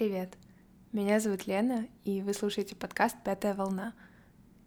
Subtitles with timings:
[0.00, 0.32] привет!
[0.92, 3.92] Меня зовут Лена, и вы слушаете подкаст «Пятая волна».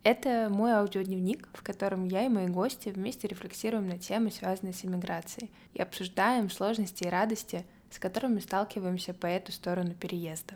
[0.04, 4.86] Это мой аудиодневник, в котором я и мои гости вместе рефлексируем на темы, связанные с
[4.86, 10.54] иммиграцией, и обсуждаем сложности и радости, с которыми сталкиваемся по эту сторону переезда.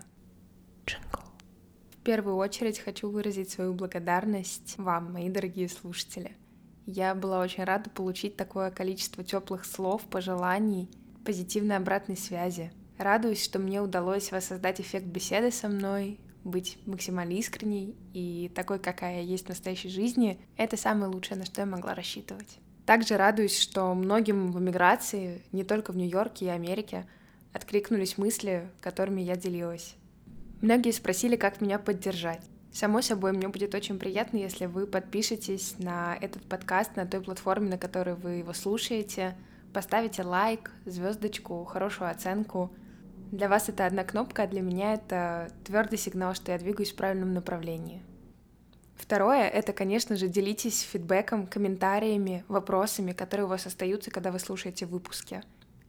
[0.85, 1.23] Джингл.
[1.89, 6.37] В первую очередь хочу выразить свою благодарность вам, мои дорогие слушатели.
[6.85, 10.87] Я была очень рада получить такое количество теплых слов, пожеланий,
[11.25, 17.95] позитивной обратной связи— Радуюсь, что мне удалось воссоздать эффект беседы со мной, быть максимально искренней
[18.13, 21.93] и такой, какая я есть в настоящей жизни, это самое лучшее, на что я могла
[21.93, 22.57] рассчитывать.
[22.85, 27.05] Также радуюсь, что многим в эмиграции, не только в Нью-Йорке и Америке,
[27.53, 29.95] откликнулись мысли, которыми я делилась.
[30.61, 32.41] Многие спросили, как меня поддержать.
[32.71, 37.69] Само собой, мне будет очень приятно, если вы подпишетесь на этот подкаст на той платформе,
[37.69, 39.35] на которой вы его слушаете,
[39.73, 42.71] поставите лайк, звездочку, хорошую оценку—
[43.31, 46.95] для вас это одна кнопка, а для меня это твердый сигнал, что я двигаюсь в
[46.95, 48.01] правильном направлении.
[48.95, 54.85] Второе— это, конечно же, делитесь фидбэком, комментариями, вопросами, которые у вас остаются, когда вы слушаете
[54.85, 55.43] выпуски.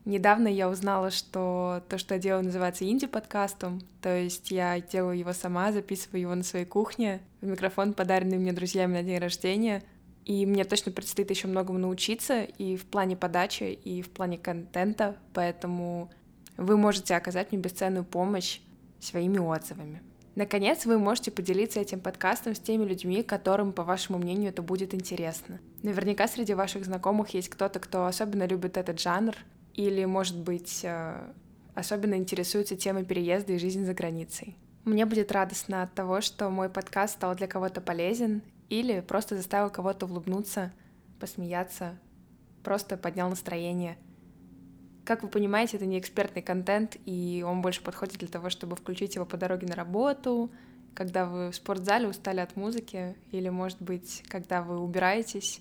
[0.05, 5.33] Недавно я узнала, что то, что я делаю, называется инди-подкастом, то есть я делаю его
[5.33, 9.83] сама, записываю его на своей кухне, в микрофон, подаренный мне друзьями на день рождения,
[10.25, 15.17] и мне точно предстоит еще многому научиться и в плане подачи, и в плане контента,
[15.33, 16.11] поэтому
[16.59, 18.59] вы можете оказать мне бесценную помощь
[18.99, 20.01] своими отзывами.
[20.35, 24.93] Наконец, вы можете поделиться этим подкастом с теми людьми, которым, по вашему мнению, это будет
[24.93, 25.59] интересно.
[25.83, 29.35] Наверняка среди ваших знакомых есть кто-то, кто особенно любит этот жанр,
[29.73, 31.31] или, может быть, э,
[31.75, 34.57] особенно интересуется темой переезда и жизни за границей.
[34.83, 39.69] Мне будет радостно от того, что мой подкаст стал для кого-то полезен или просто заставил
[39.69, 40.73] кого-то улыбнуться,
[41.19, 41.97] посмеяться,
[42.63, 43.97] просто поднял настроение—
[45.09, 49.15] как вы понимаете, это не экспертный контент, и он больше подходит для того, чтобы включить
[49.15, 50.51] его по дороге на работу,
[50.93, 55.59] когда вы в спортзале устали от музыки, или, может быть, когда вы убираетесь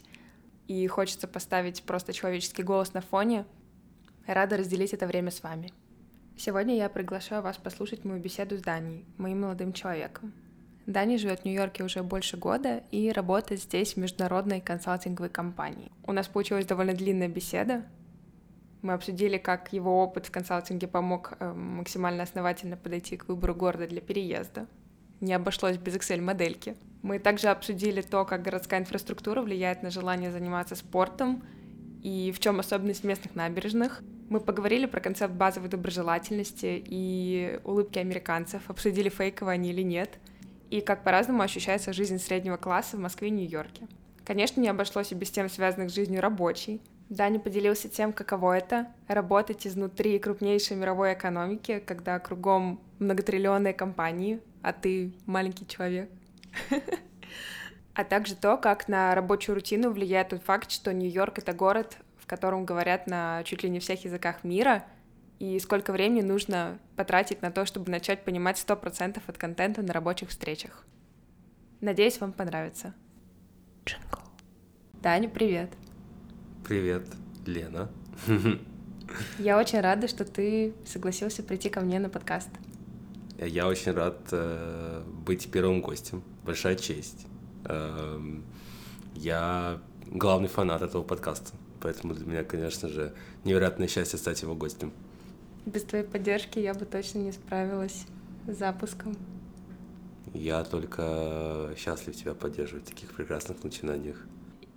[0.66, 3.46] и хочется поставить просто человеческий голос на фоне.
[4.26, 5.72] Рада разделить это время с вами.
[6.36, 10.34] Сегодня я приглашаю вас послушать мою беседу с Даней, моим молодым человеком.
[10.84, 15.90] Дани живет в Нью-Йорке уже больше года и работает здесь в международной консалтинговой компании.
[16.04, 17.86] У нас получилась довольно длинная беседа,
[18.82, 23.86] мы обсудили, как его опыт в консалтинге помог э, максимально основательно подойти к выбору города
[23.86, 24.66] для переезда.
[25.20, 26.76] Не обошлось без Excel-модельки.
[27.02, 31.42] Мы также обсудили то, как городская инфраструктура влияет на желание заниматься спортом
[32.02, 34.02] и в чем особенность местных набережных.
[34.28, 40.18] Мы поговорили про концепт базовой доброжелательности и улыбки американцев, обсудили, фейковые они или нет,
[40.70, 43.88] и как по-разному ощущается жизнь среднего класса в Москве и Нью-Йорке.
[44.24, 48.88] Конечно, не обошлось и без тем, связанных с жизнью рабочей, Даня поделился тем, каково это—
[49.08, 56.10] работать изнутри крупнейшей мировой экономики, когда кругом многотриллионные компании, а ты маленький человек.
[57.94, 62.28] А также то, как на рабочую рутину влияет тот факт, что Нью-Йорк— это город, в
[62.28, 64.84] котором говорят на чуть ли не всех языках мира,
[65.40, 70.28] и сколько времени нужно потратить на то, чтобы начать понимать 100% от контента на рабочих
[70.28, 70.86] встречах.
[71.80, 72.94] Надеюсь, вам понравится.
[73.84, 74.20] Джингл.
[74.92, 75.70] Даня, привет.
[76.68, 77.06] Привет,
[77.46, 77.88] Лена.
[79.38, 82.50] Я очень рада, что ты согласился прийти ко мне на подкаст.
[83.38, 86.22] Я очень рад э, быть первым гостем.
[86.44, 87.26] Большая честь.
[87.64, 88.20] Э,
[89.14, 93.14] я главный фанат этого подкаста, поэтому для меня, конечно же,
[93.44, 94.92] невероятное счастье стать его гостем.
[95.64, 98.04] Без твоей поддержки я бы точно не справилась
[98.46, 99.16] с запуском.
[100.34, 104.26] Я только счастлив тебя поддерживать в таких прекрасных начинаниях.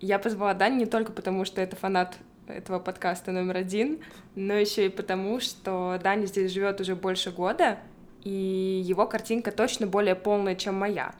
[0.02, 2.18] Я позвала Дани не только потому, что это фанат
[2.48, 4.00] этого подкаста номер один,
[4.36, 7.78] но еще и потому, что Даня здесь живет уже больше года,
[8.24, 11.14] и его картинка точно более полная, чем моя.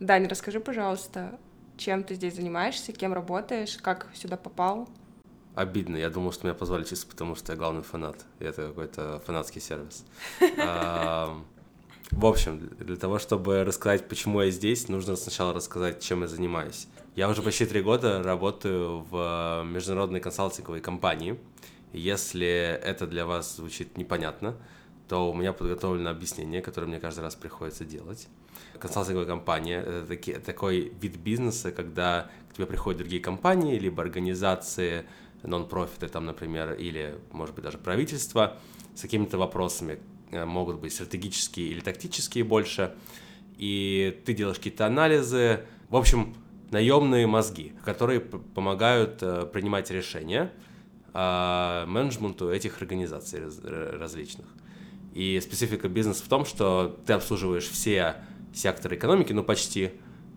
[0.00, 1.38] Даня, расскажи, пожалуйста,
[1.76, 4.88] чем ты здесь занимаешься, кем работаешь, как сюда попал?
[5.54, 5.96] Обидно.
[5.96, 8.24] Я думал, что меня позвали чисто потому, что я главный фанат.
[8.40, 10.04] И это какой-то фанатский сервис.
[12.10, 16.88] В общем, для того, чтобы рассказать, почему я здесь, нужно сначала рассказать, чем я занимаюсь.
[17.16, 21.38] Я уже почти три года работаю в международной консалтинговой компании.
[21.92, 24.56] Если это для вас звучит непонятно,
[25.08, 28.28] то у меня подготовлено объяснение, которое мне каждый раз приходится делать.
[28.78, 35.04] Консалтинговая компания— это таки, такой вид бизнеса, когда к тебе приходят другие компании, либо организации,
[35.42, 38.56] нон-профиты там, например, или, может быть, даже правительство
[38.94, 39.98] с какими-то вопросами,
[40.30, 42.94] Э, могут быть стратегические или тактические больше,
[43.58, 46.34] и ты делаешь какие-то анализы, в общем,
[46.70, 50.52] наемные мозги, которые помогают э, принимать решения
[51.12, 53.40] менеджменту этих организаций
[53.98, 54.46] различных.
[55.12, 58.14] И специфика бизнеса в том, что ты обслуживаешь все
[58.54, 59.90] секторы экономики, ну почти,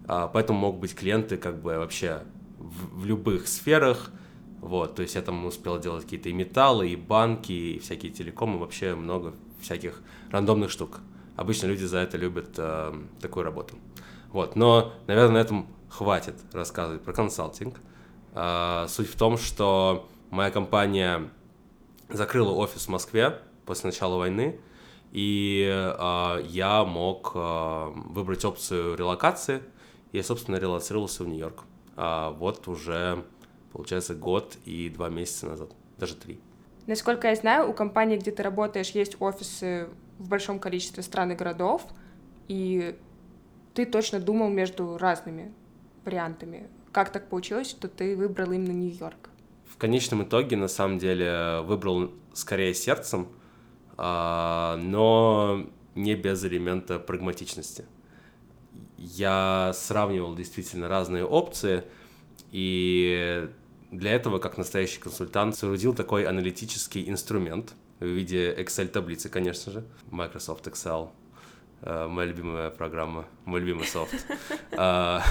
[0.07, 2.23] а, поэтому могут быть клиенты как бы вообще
[2.57, 4.11] в, в любых сферах,
[4.61, 8.57] вот, то есть я там успел делать какие-то и металлы, и банки, и всякие телекомы,
[8.57, 10.01] вообще много всяких
[10.31, 11.01] рандомных штук.
[11.35, 13.75] Обычно люди за это любят э, такую работу.
[14.31, 17.79] Вот, но, наверное, на этом хватит рассказывать про консалтинг.
[18.33, 21.29] Э, суть в том, что моя компания
[22.09, 24.59] закрыла офис в Москве после начала войны,
[25.11, 29.61] и э, я мог э, выбрать опцию релокации,
[30.11, 31.63] я, собственно, релацировался в Нью-Йорк.
[31.95, 33.23] А вот уже,
[33.71, 36.39] получается, год и два месяца назад, даже три.
[36.87, 41.35] Насколько я знаю, у компании, где ты работаешь, есть офисы в большом количестве стран и
[41.35, 41.85] городов,
[42.47, 42.97] и
[43.73, 45.53] ты точно думал между разными
[46.05, 46.67] вариантами.
[46.91, 49.29] Как так получилось, что ты выбрал именно Нью-Йорк?
[49.65, 53.27] В конечном итоге, на самом деле, выбрал скорее сердцем,
[53.97, 57.85] а, но не без элемента прагматичности.
[58.97, 61.83] Я сравнивал действительно разные опции,
[62.51, 63.49] и
[63.91, 70.67] для этого, как настоящий консультант, соорудил такой аналитический инструмент в виде Excel-таблицы, конечно же, Microsoft
[70.67, 71.09] Excel,
[71.85, 74.25] моя любимая программа, мой любимый софт.
[74.71, 75.21] А,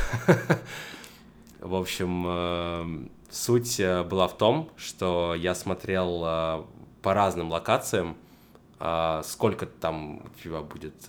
[1.61, 6.67] в общем, э, суть э, была в том, что я смотрел
[7.01, 8.17] по разным локациям,
[9.23, 11.09] сколько там у тебя будет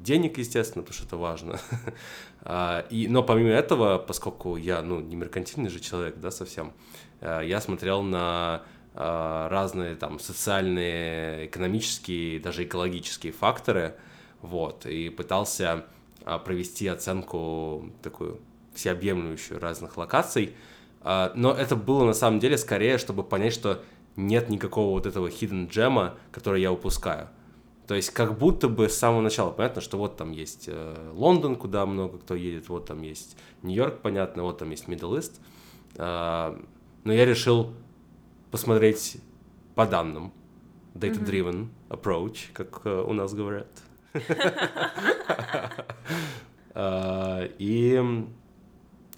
[0.00, 1.60] денег, естественно, потому что это важно.
[2.90, 6.72] И, но помимо этого, поскольку я, ну, не меркантильный же человек, да, совсем,
[7.20, 8.62] я смотрел на
[8.94, 13.94] разные там социальные, экономические, даже экологические факторы,
[14.44, 15.86] вот, и пытался
[16.44, 18.40] провести оценку такую
[18.74, 20.54] всеобъемлющую разных локаций,
[21.02, 23.82] но это было на самом деле скорее, чтобы понять, что
[24.16, 27.28] нет никакого вот этого hidden джема, который я упускаю.
[27.86, 31.56] То есть как будто бы с самого начала понятно, что вот там есть э, Лондон,
[31.56, 35.32] куда много кто едет, вот там есть Нью-Йорк, понятно, вот там есть Middle East.
[35.96, 36.58] Э,
[37.04, 37.72] но я решил
[38.50, 39.18] посмотреть
[39.74, 40.32] по данным.
[40.94, 43.68] Data-driven approach, как э, у нас говорят.
[47.58, 48.24] И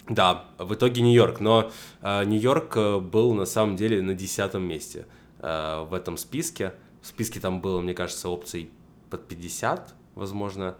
[0.09, 1.39] да, в итоге Нью-Йорк.
[1.39, 1.71] Но
[2.01, 5.05] э, Нью-Йорк э, был на самом деле на десятом месте
[5.39, 6.73] э, в этом списке.
[7.01, 8.69] В списке там было, мне кажется, опций
[9.09, 10.75] под 50, возможно.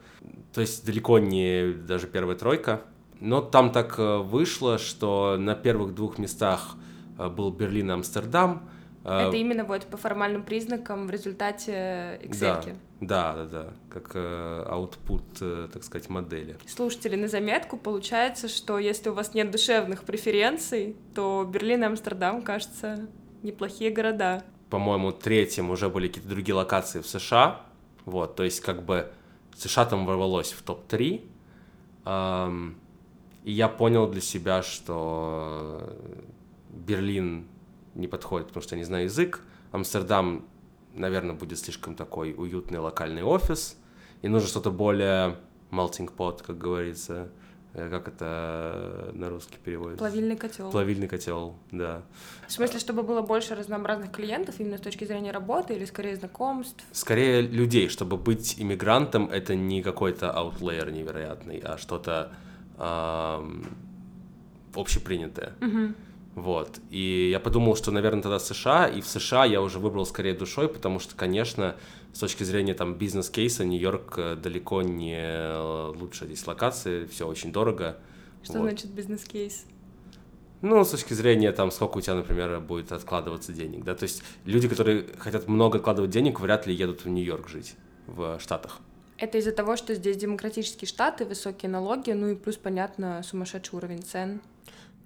[0.54, 2.82] То есть далеко не даже первая тройка.
[3.20, 6.76] Но там так вышло, что на первых двух местах
[7.18, 8.70] был Берлин и Амстердам,
[9.08, 12.76] Это именно вот по формальным признакам в результате Excel.
[13.00, 16.58] Да, да, да, да, как э, output, э, так сказать, модели.
[16.66, 22.42] Слушатели, на заметку получается, что если у вас нет душевных преференций, то Берлин и Амстердам,
[22.42, 23.08] кажется,
[23.44, 24.44] неплохие города.
[24.70, 27.62] По-моему, третьим уже были какие-то другие локации в США,
[28.06, 29.10] вот, то есть как бы
[29.56, 31.22] США там ворвалось в топ-3,
[32.06, 32.78] эм,
[33.44, 35.94] и я понял для себя, что
[36.70, 37.48] Берлин
[37.98, 39.42] не подходит, потому что я не знаю язык.
[39.72, 40.46] Амстердам,
[40.94, 43.78] наверное, будет слишком такой уютный локальный офис,
[44.22, 45.36] и нужно что-то более
[45.72, 47.30] melting pot, как говорится.
[47.74, 50.00] Э, как это на русский переводится?
[50.00, 50.72] Плавильный котел.
[50.72, 52.02] Плавильный котел, да.
[52.48, 56.84] В смысле, чтобы было больше разнообразных клиентов именно с точки зрения работы или скорее знакомств?
[56.92, 62.32] Скорее людей, чтобы быть иммигрантом, это не какой-то аутлеер невероятный, а что-то
[62.80, 63.66] эм,
[64.74, 65.54] общепринятое.
[65.62, 65.94] Угу.
[66.38, 66.80] Вот.
[66.92, 70.70] И я подумал, что, наверное, тогда США, и в США я уже выбрал скорее душой,
[70.70, 71.76] потому что, конечно,
[72.14, 77.52] с точки зрения там бизнес-кейса Нью-Йорк э, далеко не э, лучшая здесь локация, все очень
[77.52, 77.98] дорого.
[78.44, 78.70] Что вот.
[78.70, 79.66] значит бизнес-кейс?
[80.62, 84.22] Ну, с точки зрения, там, сколько у тебя, например, будет откладываться денег, да, то есть
[84.46, 87.74] люди, которые хотят много откладывать денег, вряд ли едут в Нью-Йорк жить,
[88.06, 88.78] в Штатах.
[89.18, 94.04] Это из-за того, что здесь демократические штаты, высокие налоги, ну и плюс, понятно, сумасшедший уровень
[94.04, 94.40] цен.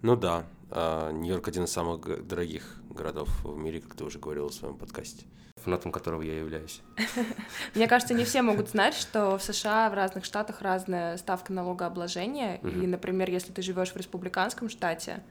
[0.02, 4.48] Ну да, а, Нью-Йорк один из самых дорогих городов в мире, как ты уже говорил
[4.48, 5.26] в своем подкасте,
[5.58, 6.82] фанатом которого я являюсь.
[7.76, 12.58] Мне кажется, не все могут знать, что в США в разных штатах разная ставка налогообложения.
[12.58, 15.24] И, например, если ты живешь в республиканском штате,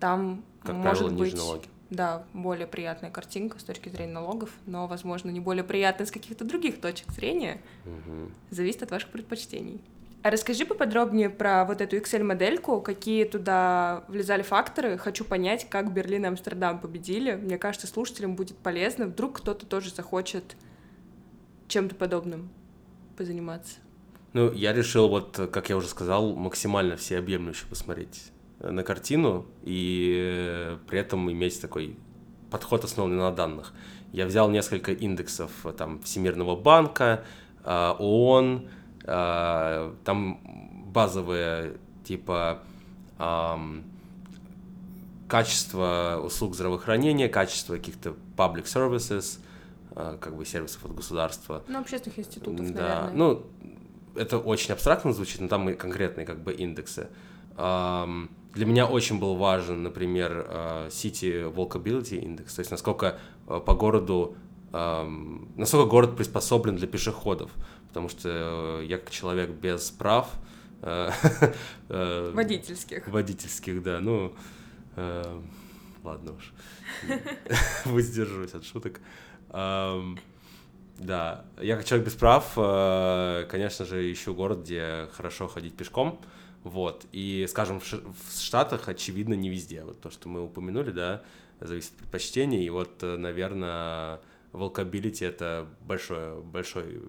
[0.00, 1.36] там как может правило, быть...
[1.36, 1.66] налоги.
[1.88, 6.44] Да, более приятная картинка с точки зрения налогов, но, возможно, не более приятная с каких-то
[6.44, 7.60] других точек зрения.
[7.84, 8.32] Угу.
[8.50, 9.80] Зависит от ваших предпочтений.
[10.26, 14.98] А расскажи поподробнее про вот эту Excel-модельку, какие туда влезали факторы.
[14.98, 17.36] Хочу понять, как Берлин и Амстердам победили.
[17.36, 19.06] Мне кажется, слушателям будет полезно.
[19.06, 20.56] Вдруг кто-то тоже захочет
[21.68, 22.48] чем-то подобным
[23.16, 23.76] позаниматься.
[24.32, 30.98] Ну, я решил, вот, как я уже сказал, максимально всеобъемлюще посмотреть на картину и при
[30.98, 31.96] этом иметь такой
[32.50, 33.72] подход, основанный на данных.
[34.10, 37.22] Я взял несколько индексов там Всемирного банка,
[37.62, 38.68] э, ООН,
[39.06, 40.40] э, там
[40.92, 42.60] базовые типа
[45.28, 49.38] качество услуг здравоохранения, качество каких-то public services,
[49.94, 51.62] как бы сервисов от государства.
[51.66, 52.82] Ну, общественных институтов, да.
[52.82, 53.12] наверное.
[53.14, 53.46] Ну,
[54.14, 57.08] это очень абстрактно звучит, но там и конкретные как бы индексы.
[58.56, 63.74] Для меня очень был важен, например, э, City Walkability Index, то есть насколько э, по
[63.74, 64.34] городу,
[64.72, 67.50] насколько город приспособлен для пешеходов,
[67.96, 70.28] потому что я как человек без прав...
[71.88, 73.08] Водительских.
[73.08, 74.34] Водительских, да, ну,
[76.04, 76.52] ладно уж,
[77.86, 79.00] воздержусь от шуток.
[79.48, 86.18] Да, я как человек без прав, э, конечно же, ищу город, где хорошо ходить пешком,
[86.64, 91.22] вот, и, скажем, в Штатах, очевидно, не везде, вот то, что мы упомянули, да,
[91.60, 94.20] зависит от предпочтений, и вот, э, наверное,
[94.52, 97.02] волкабилити— это большой, большой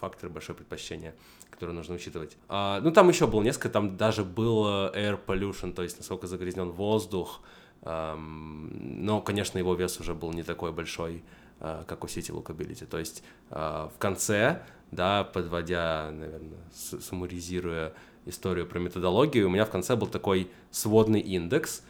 [0.00, 1.14] фактор, большое предпочтение,
[1.50, 2.36] которое нужно учитывать.
[2.48, 6.70] А, ну, там еще было несколько, там даже был air pollution, то есть насколько загрязнен
[6.70, 7.40] воздух,
[7.82, 11.22] эм, но, конечно, его вес уже был не такой большой,
[11.60, 12.86] Э, как у City Walkability.
[12.86, 17.92] То есть э, в конце, да, подводя, наверное, суммаризируя
[18.24, 21.82] историю про методологию, у меня в конце был такой сводный индекс, э,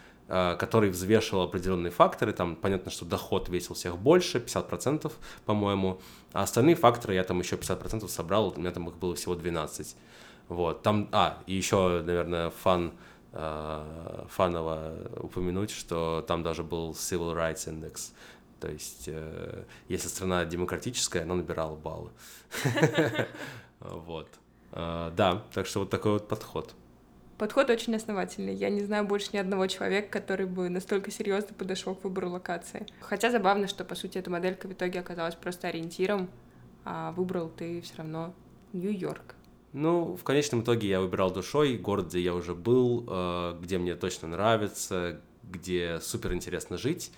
[0.59, 5.11] который взвешивал определенные факторы, там понятно, что доход весил всех больше, 50%,
[5.45, 5.99] по-моему,
[6.31, 9.95] а остальные факторы я там еще 50% собрал, у меня там их было всего 12.
[10.47, 12.93] Вот, там, а, и еще, наверное, фан,
[13.31, 18.11] фаново упомянуть, что там даже был Civil Rights Index,
[18.61, 22.11] то есть, э, если страна демократическая, она набирала баллы.
[23.79, 24.27] Вот.
[24.73, 26.75] Э, да, так что вот такой вот подход.
[27.41, 28.53] Подход очень основательный.
[28.53, 32.85] Я не знаю больше ни одного человека, который бы настолько серьезно подошел к выбору локации.
[32.99, 36.29] Хотя забавно, что, по сути, эта моделька в итоге оказалась просто ориентиром,
[36.85, 38.35] а выбрал ты все равно
[38.73, 39.33] Нью-Йорк.
[39.73, 43.95] Ну, в конечном итоге я выбирал душой город, где я уже был, э, где мне
[43.95, 47.11] точно нравится, где супер интересно жить.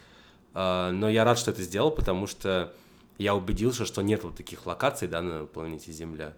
[0.53, 2.73] А, но я рад, что это сделал, потому что
[3.17, 6.33] я убедился, что нет вот таких локаций, да, на планете Земля,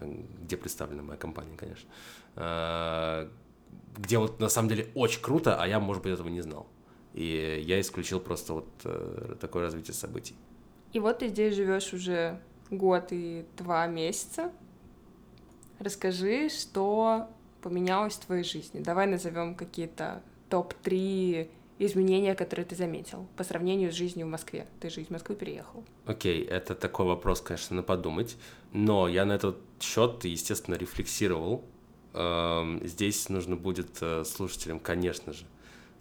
[0.00, 1.88] где представлена моя компания, конечно,
[3.98, 6.66] где вот на самом деле очень круто, а я, может быть, этого не знал.
[7.14, 10.36] И я исключил просто вот э, такое развитие событий.
[10.92, 12.40] И вот ты здесь живешь уже
[12.70, 14.52] год и два месяца.
[15.80, 17.28] Расскажи, что
[17.60, 18.80] поменялось в твоей жизни.
[18.80, 24.66] Давай назовем какие-то топ-3 изменения, которые ты заметил по сравнению с жизнью в Москве?
[24.80, 25.84] Ты же из Москвы переехал.
[26.06, 28.36] Окей, okay, это такой вопрос, конечно, на подумать,
[28.72, 31.64] но я на этот счет, естественно, рефлексировал.
[32.20, 35.44] Эм, здесь нужно будет э, слушателям, конечно же,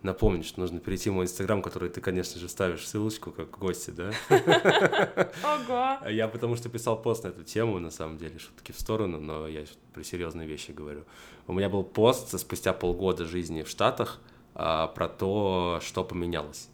[0.01, 3.91] напомнить, что нужно перейти в мой инстаграм, который ты, конечно же, ставишь ссылочку как гости,
[3.91, 4.11] да?
[5.43, 6.09] Ого!
[6.09, 9.47] Я потому что писал пост на эту тему, на самом деле, шутки в сторону, но
[9.47, 11.03] я про серьезные вещи говорю.
[11.45, 14.19] У меня был пост спустя полгода жизни в Штатах,
[14.55, 16.67] а, про то, что поменялось.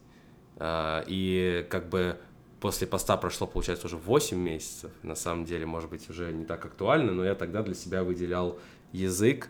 [0.55, 2.17] А, и как бы
[2.61, 4.91] после поста прошло, получается, уже 8 месяцев.
[5.01, 8.57] На самом деле, может быть, уже не так актуально, но я тогда для себя выделял
[8.93, 9.49] язык,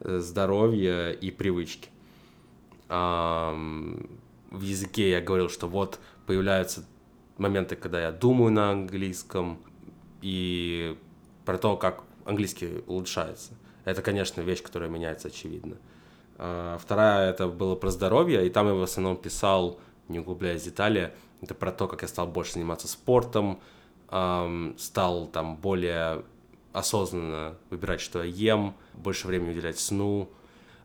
[0.00, 1.88] э, здоровье и привычки.
[2.88, 6.84] В языке я говорил, что вот появляются
[7.38, 9.58] моменты, когда я думаю на английском,
[10.20, 10.98] и
[11.46, 13.52] про то, как английский улучшается.
[13.86, 15.76] Это, конечно, вещь, которая меняется очевидно.
[16.36, 20.64] А, вторая это было про здоровье, и там я в основном писал, не углубляясь в
[20.66, 23.60] детали, это про то, как я стал больше заниматься спортом,
[24.76, 26.24] стал там более
[26.72, 30.30] осознанно выбирать, что я ем, больше времени уделять сну.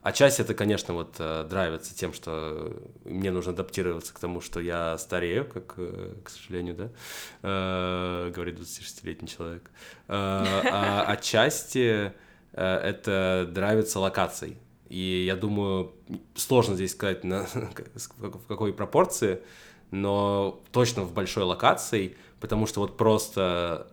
[0.02, 4.60] А часть это, конечно, вот э, драйвится тем, что мне нужно адаптироваться к тому, что
[4.60, 6.90] я старею, как, э, к сожалению, да,
[7.44, 9.70] э, говорит 26-летний человек.
[10.08, 12.14] А отчасти
[12.54, 14.58] это драйвится локацией.
[14.88, 15.94] И я думаю,
[16.36, 17.46] сложно здесь сказать, на,
[18.18, 19.42] в какой пропорции,
[19.92, 23.88] но точно в большой локации, потому что вот просто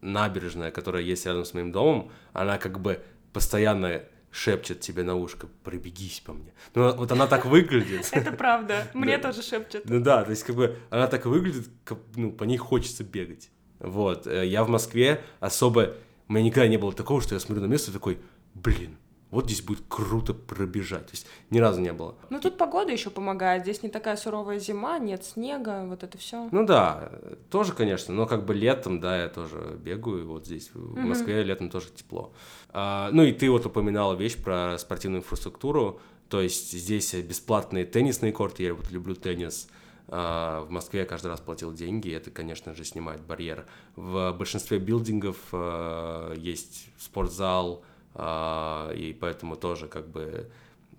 [0.00, 5.48] набережная, которая есть рядом с моим домом, она как бы постоянно шепчет тебе на ушко,
[5.64, 6.52] пробегись по мне.
[6.74, 8.08] Ну, вот она так выглядит.
[8.12, 9.88] Это правда, мне тоже шепчет.
[9.88, 11.68] Ну да, то есть как бы она так выглядит,
[12.14, 13.50] ну, по ней хочется бегать.
[13.78, 15.94] Вот, э, я в Москве особо,
[16.28, 18.18] у меня никогда не было такого, что я смотрю на место и такой,
[18.54, 18.96] блин,
[19.30, 21.06] вот здесь будет круто пробежать.
[21.06, 22.14] То есть ни разу не было.
[22.30, 23.62] Ну тут погода еще помогает.
[23.62, 26.48] Здесь не такая суровая зима, нет снега, вот это все.
[26.52, 27.10] Ну да,
[27.50, 30.26] тоже, конечно, но как бы летом, да, я тоже бегаю.
[30.28, 32.32] Вот здесь в Москве летом тоже тепло.
[32.70, 36.00] А, ну и ты вот упоминала вещь про спортивную инфраструктуру.
[36.28, 39.68] То есть здесь бесплатные теннисные корты, я вот люблю теннис.
[40.08, 43.66] А, в Москве я каждый раз платил деньги, и это, конечно же, снимает барьер.
[43.96, 47.82] В большинстве билдингов а, есть спортзал,
[48.18, 50.50] и поэтому тоже как бы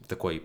[0.07, 0.43] такой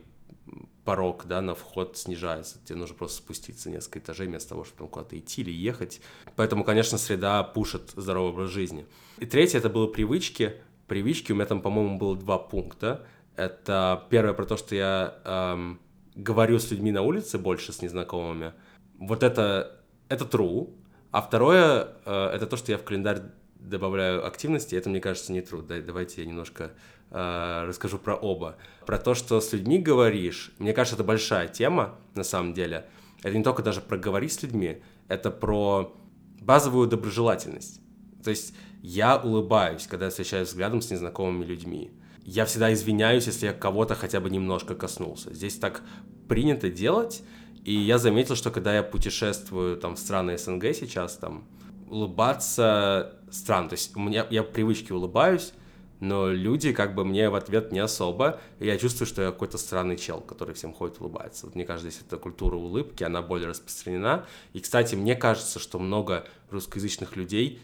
[0.84, 2.58] порог, да, на вход снижается.
[2.64, 6.00] Тебе нужно просто спуститься несколько этажей вместо того, чтобы куда-то идти или ехать.
[6.36, 8.86] Поэтому, конечно, среда пушит здоровый образ жизни.
[9.18, 10.54] И третье, это было привычки.
[10.88, 13.06] Привычки у меня там, по-моему, было два пункта.
[13.36, 15.80] Это первое про то, что я эм,
[16.14, 18.52] говорю с людьми на улице больше, с незнакомыми.
[18.98, 20.74] Вот это, это true.
[21.12, 23.22] А второе, э, это то, что я в календарь
[23.68, 25.62] добавляю активности, это, мне кажется, не true.
[25.82, 26.72] Давайте я немножко
[27.10, 28.56] э, расскажу про оба.
[28.86, 32.86] Про то, что с людьми говоришь, мне кажется, это большая тема, на самом деле.
[33.22, 35.94] Это не только даже про говорить с людьми, это про
[36.40, 37.80] базовую доброжелательность.
[38.22, 41.92] То есть я улыбаюсь, когда встречаюсь взглядом с незнакомыми людьми.
[42.24, 45.32] Я всегда извиняюсь, если я кого-то хотя бы немножко коснулся.
[45.34, 45.82] Здесь так
[46.28, 47.22] принято делать,
[47.64, 51.44] и я заметил, что когда я путешествую там в страны СНГ сейчас, там,
[51.92, 53.68] улыбаться странно.
[53.68, 55.52] То есть у меня я в привычке улыбаюсь,
[56.00, 59.58] но люди как бы мне в ответ не особо, и я чувствую, что я какой-то
[59.58, 61.46] странный чел, который всем ходит улыбается.
[61.46, 64.26] Вот мне кажется, здесь эта культура улыбки, она более распространена.
[64.52, 67.60] И, кстати, мне кажется, что много русскоязычных людей,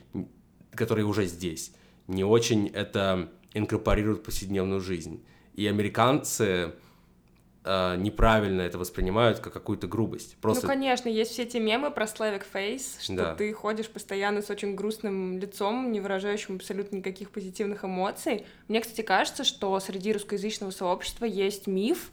[0.73, 1.73] которые уже здесь,
[2.07, 5.25] не очень это инкорпорируют в повседневную жизнь.
[5.55, 6.75] И американцы
[7.69, 10.37] э, неправильно это воспринимают как какую-то грубость.
[10.39, 10.67] Просто...
[10.67, 13.35] Ну, конечно, есть все эти мемы про Slavic Face, что да.
[13.35, 18.47] ты ходишь постоянно с очень грустным лицом, не выражающим абсолютно никаких позитивных эмоций.
[18.69, 22.11] Мне, кстати, кажется, что среди русскоязычного сообщества есть миф,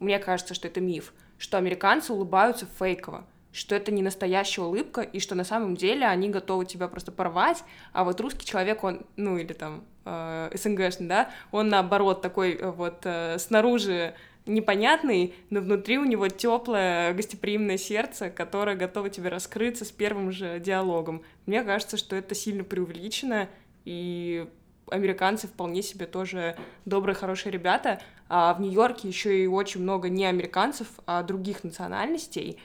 [0.00, 5.18] мне кажется, что это миф, что американцы улыбаются фейково что это не настоящая улыбка, и
[5.18, 9.38] что на самом деле они готовы тебя просто порвать, а вот русский человек, он, ну,
[9.38, 14.14] или там э, СНГшный, да, он наоборот такой э, вот э, снаружи
[14.46, 20.60] непонятный, но внутри у него теплое, гостеприимное сердце, которое готово тебе раскрыться с первым же
[20.60, 21.22] диалогом.
[21.46, 23.48] Мне кажется, что это сильно преувеличено,
[23.84, 24.48] и
[24.88, 28.00] американцы вполне себе тоже добрые, хорошие ребята.
[28.28, 32.58] А в Нью-Йорке еще и очень много не американцев, а других национальностей.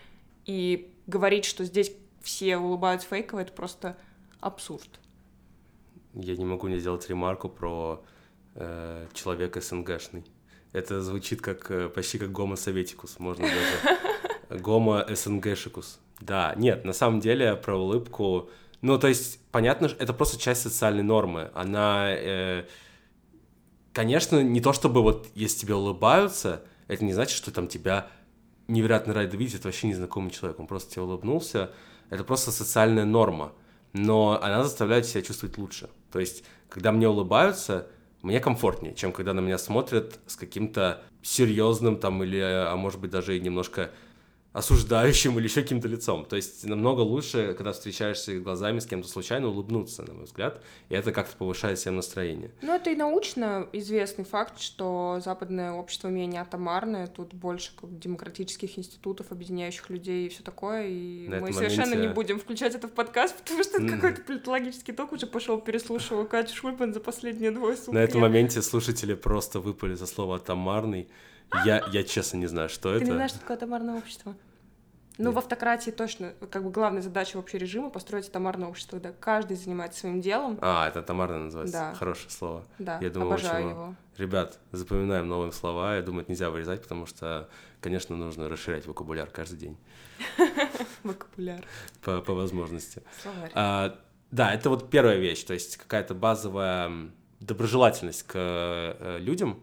[0.46, 3.98] И говорить, что здесь все улыбаются фейково, это просто
[4.40, 5.00] абсурд.
[6.14, 8.04] Я не могу не сделать ремарку про
[8.56, 10.26] э, человека СНГшный.
[10.74, 16.00] Это звучит как э, почти как гомо советикус, можно даже гомо СНГшикус.
[16.20, 18.50] Да, нет, на самом деле про улыбку,
[18.82, 21.52] ну то есть понятно, это просто часть социальной нормы.
[21.54, 22.66] Она, э,
[23.92, 28.08] конечно, не то чтобы вот если тебе улыбаются, это не значит, что там тебя
[28.68, 31.72] невероятно рад видеть, это вообще незнакомый человек, он просто тебе улыбнулся,
[32.10, 33.54] это просто социальная норма,
[33.94, 35.90] но она заставляет себя чувствовать лучше.
[36.12, 37.88] То есть, когда мне улыбаются,
[38.22, 43.12] мне комфортнее, чем когда на меня смотрят с каким-то серьезным там или, а может быть,
[43.12, 43.92] даже немножко
[44.54, 46.26] осуждающим или еще каким-то лицом.
[46.26, 50.96] То есть намного лучше, когда встречаешься глазами с кем-то случайно, улыбнуться, на мой взгляд, и
[50.96, 52.52] это как-то повышает всем настроение.
[52.62, 58.78] Ну, это и научно известный факт, что западное общество менее атомарное, тут больше как, демократических
[58.78, 62.08] институтов, объединяющих людей и все такое, и на мы совершенно моменте...
[62.08, 63.90] не будем включать это в подкаст, потому что mm.
[63.90, 67.94] какой-то политологический ток уже пошел, переслушивал Катю Шульман за последние двое суток.
[67.94, 71.08] На этом моменте слушатели просто выпали за слово «атомарный»,
[71.66, 73.00] я, я честно не знаю, что Ты это.
[73.00, 74.36] Ты не знаешь, что такое томарное общество?
[75.18, 75.36] Ну, Нет.
[75.36, 80.00] в автократии точно, как бы главная задача вообще режима построить томарное общество, когда каждый занимается
[80.00, 80.58] своим делом.
[80.62, 81.78] А, это томарное называется.
[81.78, 81.94] Да.
[81.94, 82.64] Хорошее слово.
[82.80, 83.70] Да, я думаю, обожаю очень...
[83.70, 83.96] его.
[84.18, 85.96] Ребят, запоминаем новые слова.
[85.96, 87.50] Я думаю, это нельзя вырезать, потому что,
[87.82, 89.78] конечно, нужно расширять вокабуляр каждый день.
[91.04, 91.66] Вокабуляр.
[92.02, 93.04] По, по возможности.
[93.22, 93.52] Словарь.
[93.54, 94.00] А,
[94.32, 97.12] да, это вот первая вещь, то есть какая-то базовая
[97.42, 99.62] доброжелательность к э, людям.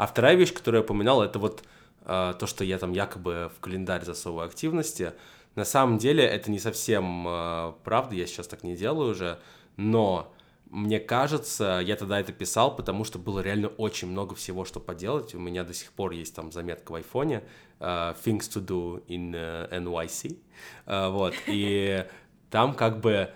[0.00, 1.62] А вторая вещь, которую я упоминал, это вот
[2.06, 5.12] э, то, что я там якобы в календарь засовываю активности.
[5.56, 9.38] На самом деле это не совсем э, правда, я сейчас так не делаю уже,
[9.76, 10.32] но
[10.70, 15.34] мне кажется, я тогда это писал, потому что было реально очень много всего, что поделать.
[15.34, 17.42] У меня до сих пор есть там заметка в айфоне
[17.78, 20.38] uh, «Things to do in uh, NYC».
[20.86, 22.06] Uh, вот, и
[22.48, 23.34] там как бы,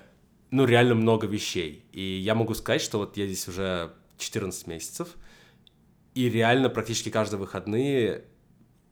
[0.51, 1.85] ну, реально много вещей.
[1.93, 5.09] И я могу сказать, что вот я здесь уже 14 месяцев,
[6.15, 8.25] и реально практически каждые выходные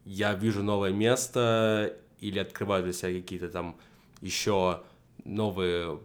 [0.05, 3.77] я вижу новое место или открываю для себя какие-то там
[4.21, 4.83] еще
[5.25, 6.01] новые,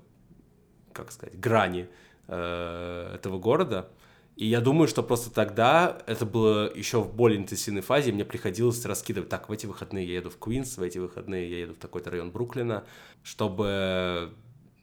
[0.94, 1.90] как сказать, грани
[2.28, 3.90] э, этого города.
[4.36, 8.86] И я думаю, что просто тогда это было еще в более интенсивной фазе, мне приходилось
[8.86, 11.78] раскидывать, так, в эти выходные я еду в Квинс, в эти выходные я еду в
[11.78, 12.84] такой-то район Бруклина,
[13.24, 14.32] чтобы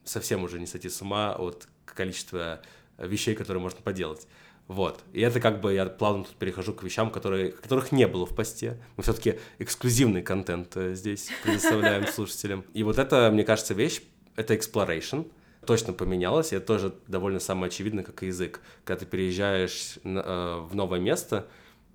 [0.03, 2.63] совсем уже не сойти с ума от количества
[2.99, 4.27] вещей, которые можно поделать.
[4.67, 5.05] Вот.
[5.13, 8.35] И это как бы я плавно тут перехожу к вещам, которые, которых не было в
[8.35, 8.81] посте.
[8.97, 12.65] Мы все-таки эксклюзивный контент э, здесь предоставляем слушателям.
[12.73, 14.01] И вот это, мне кажется, вещь,
[14.37, 15.31] это exploration.
[15.67, 18.61] Точно поменялось, и это тоже довольно самое очевидное, как и язык.
[18.85, 21.47] Когда ты переезжаешь э, в новое место,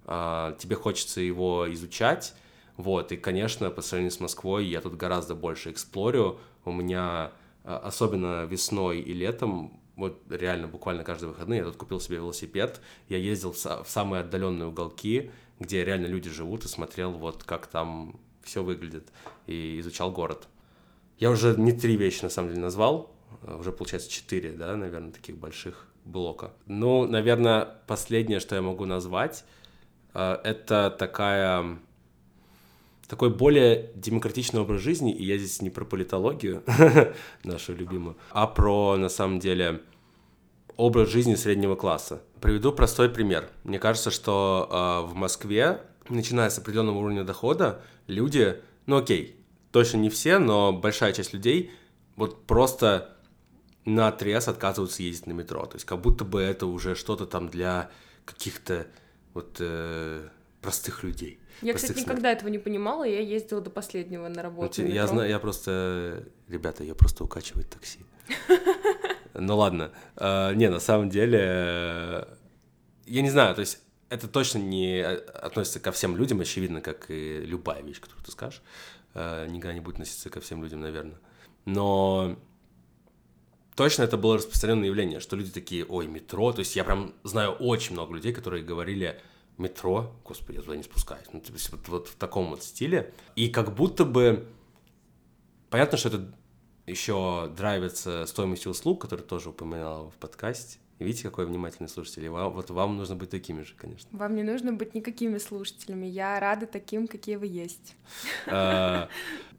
[0.05, 2.33] а, тебе хочется его изучать,
[2.77, 6.39] вот, и, конечно, по сравнению с Москвой я тут гораздо больше эксплорю.
[6.65, 7.31] У меня,
[7.63, 12.81] а, особенно весной и летом, вот реально буквально каждые выходные я тут купил себе велосипед,
[13.09, 18.19] я ездил в самые отдаленные уголки, где реально люди живут, и смотрел вот как там
[18.43, 19.09] все выглядит,
[19.45, 20.47] и изучал город.
[21.17, 25.11] Я уже не три вещи на самом деле назвал, а уже получается четыре, да, наверное,
[25.11, 26.53] таких больших блока.
[26.65, 29.43] Ну, наверное, последнее, что я могу назвать,
[30.13, 31.79] а, это такая
[33.09, 36.63] такой более демократичный образ жизни, и я здесь не про политологию,
[37.43, 39.81] нашу любимую, а про, на самом деле,
[40.79, 42.21] образ жизни среднего класса.
[42.39, 43.49] Приведу простой пример.
[43.65, 49.35] Мне кажется, что э, в Москве, начиная с определенного уровня дохода, люди, ну окей,
[49.71, 51.71] точно не все, но большая часть людей
[52.15, 53.13] вот просто
[53.83, 55.65] на отрез отказываются ездить на метро.
[55.65, 57.91] То есть как будто бы это уже что-то там для
[58.23, 58.87] каких-то
[59.33, 60.29] вот э,
[60.61, 61.39] простых людей.
[61.61, 64.81] Я, кстати, никогда этого не понимала, я ездила до последнего на работу.
[64.81, 66.23] Ну, я знаю, я просто...
[66.47, 67.99] Ребята, я просто укачивает такси.
[69.39, 69.91] Ну ладно.
[70.15, 72.27] А, не, на самом деле...
[73.05, 77.39] Я не знаю, то есть это точно не относится ко всем людям, очевидно, как и
[77.39, 78.61] любая вещь, которую ты скажешь.
[79.13, 81.17] Никогда не будет относиться ко всем людям, наверное.
[81.65, 82.37] Но
[83.75, 86.53] точно это было распространенное явление, что люди такие, ой, метро.
[86.53, 89.19] То есть я прям знаю очень много людей, которые говорили,
[89.57, 91.25] метро, господи, я туда не спускаюсь.
[91.33, 93.13] Ну, то есть вот, вот в таком вот стиле.
[93.35, 94.47] И как будто бы...
[95.69, 96.31] Понятно, что это
[96.89, 100.79] еще драйвится стоимостью услуг, которые тоже упоминала в подкасте.
[100.99, 102.25] Видите, какой внимательный слушатель.
[102.25, 104.09] И вам, вот вам нужно быть такими же, конечно.
[104.11, 106.05] Вам не нужно быть никакими слушателями.
[106.05, 107.95] Я рада таким, какие вы есть.
[108.47, 109.07] А,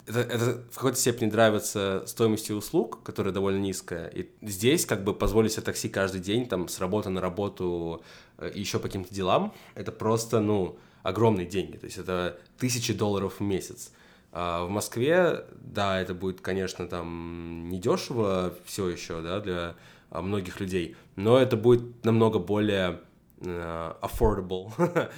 [0.05, 4.07] это, это в какой-то степени нравится стоимостью услуг, которая довольно низкая.
[4.09, 8.03] И здесь как бы позволить себе такси каждый день, там, с работы на работу
[8.37, 11.77] э, и еще по каким-то делам, это просто, ну, огромные деньги.
[11.77, 13.91] То есть это тысячи долларов в месяц.
[14.31, 19.75] А в Москве, да, это будет, конечно, там недешево все еще, да, для
[20.09, 23.01] а, многих людей, но это будет намного более
[23.39, 24.71] uh, affordable,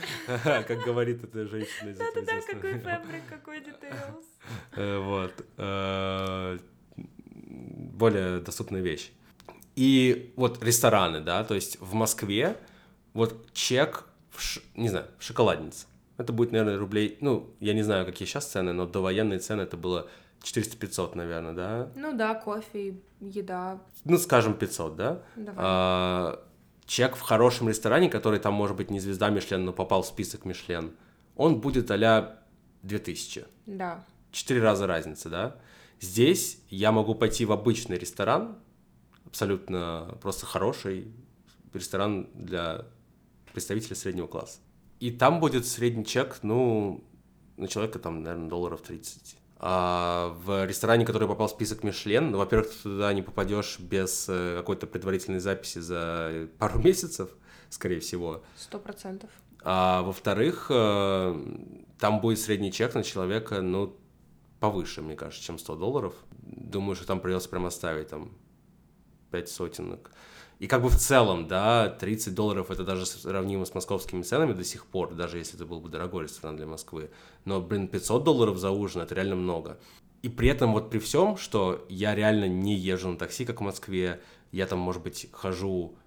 [0.44, 1.94] как говорит эта женщина.
[1.94, 4.24] Да-да-да, какой фабрик, какой details.
[4.76, 5.46] Э, вот.
[5.58, 6.58] Э,
[7.48, 9.12] более доступная вещь.
[9.76, 12.58] И вот рестораны, да, то есть в Москве
[13.14, 14.06] вот чек,
[14.76, 15.88] не знаю, в шоколаднице.
[16.24, 19.62] Это будет, наверное, рублей, ну, я не знаю, какие сейчас цены, но до военной цены
[19.62, 20.10] это было
[20.42, 21.92] 400-500, наверное, да?
[21.96, 23.80] Ну да, кофе, еда.
[24.06, 25.22] Ну, скажем, 500, да?
[25.36, 25.56] Давай.
[25.58, 26.46] А,
[26.86, 30.46] чек в хорошем ресторане, который там, может быть, не звезда Мишлен, но попал в список
[30.46, 30.92] Мишлен,
[31.36, 32.40] он будет а
[32.84, 33.46] 2000.
[33.66, 35.56] Да четыре раза разница, да.
[36.02, 38.58] Здесь я могу пойти в обычный ресторан,
[39.26, 41.14] абсолютно просто хороший
[41.74, 42.86] ресторан для
[43.54, 44.60] представителя среднего класса.
[45.04, 47.04] И там будет средний чек, ну,
[47.58, 49.36] на человека там, наверное, долларов 30.
[49.58, 54.28] А в ресторане, который попал в список Мишлен, ну, во-первых, ты туда не попадешь без
[54.30, 57.32] э, какой-то предварительной записи за пару месяцев,
[57.70, 58.46] скорее всего.
[58.56, 59.30] Сто процентов.
[59.62, 61.58] А во-вторых, э,
[62.00, 63.98] там будет средний чек на человека, ну,
[64.62, 66.14] повыше, мне кажется, чем 100 долларов.
[66.32, 68.32] Думаю, что там придется прям оставить там
[69.32, 70.12] 5 сотенок.
[70.64, 74.64] И как бы в целом, да, 30 долларов это даже сравнимо с московскими ценами до
[74.64, 77.12] сих пор, даже если это был бы дорогой ресторан для Москвы.
[77.44, 79.78] Но, блин, 500 долларов за ужин это реально много.
[80.22, 83.64] И при этом вот при всем, что я реально не езжу на такси, как в
[83.66, 84.22] Москве,
[84.54, 85.98] я там, может быть, хожу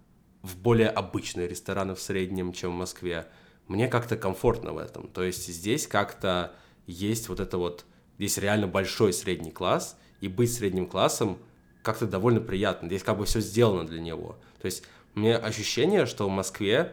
[0.41, 3.27] в более обычные рестораны в среднем, чем в Москве,
[3.69, 5.09] мне как-то комфортно в этом.
[5.09, 6.55] То есть здесь как-то
[6.87, 7.85] есть вот это вот
[8.19, 11.39] Здесь реально большой средний класс, и быть средним классом
[11.87, 12.89] как-то довольно приятно.
[12.89, 14.37] Здесь как бы все сделано для него.
[14.61, 14.83] То есть
[15.15, 16.93] у меня ощущение, что в Москве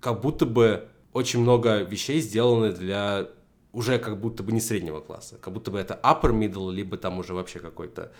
[0.00, 3.28] как будто бы очень много вещей сделаны для
[3.72, 7.18] уже как будто бы не среднего класса, как будто бы это upper middle, либо там
[7.18, 8.10] уже вообще какой-то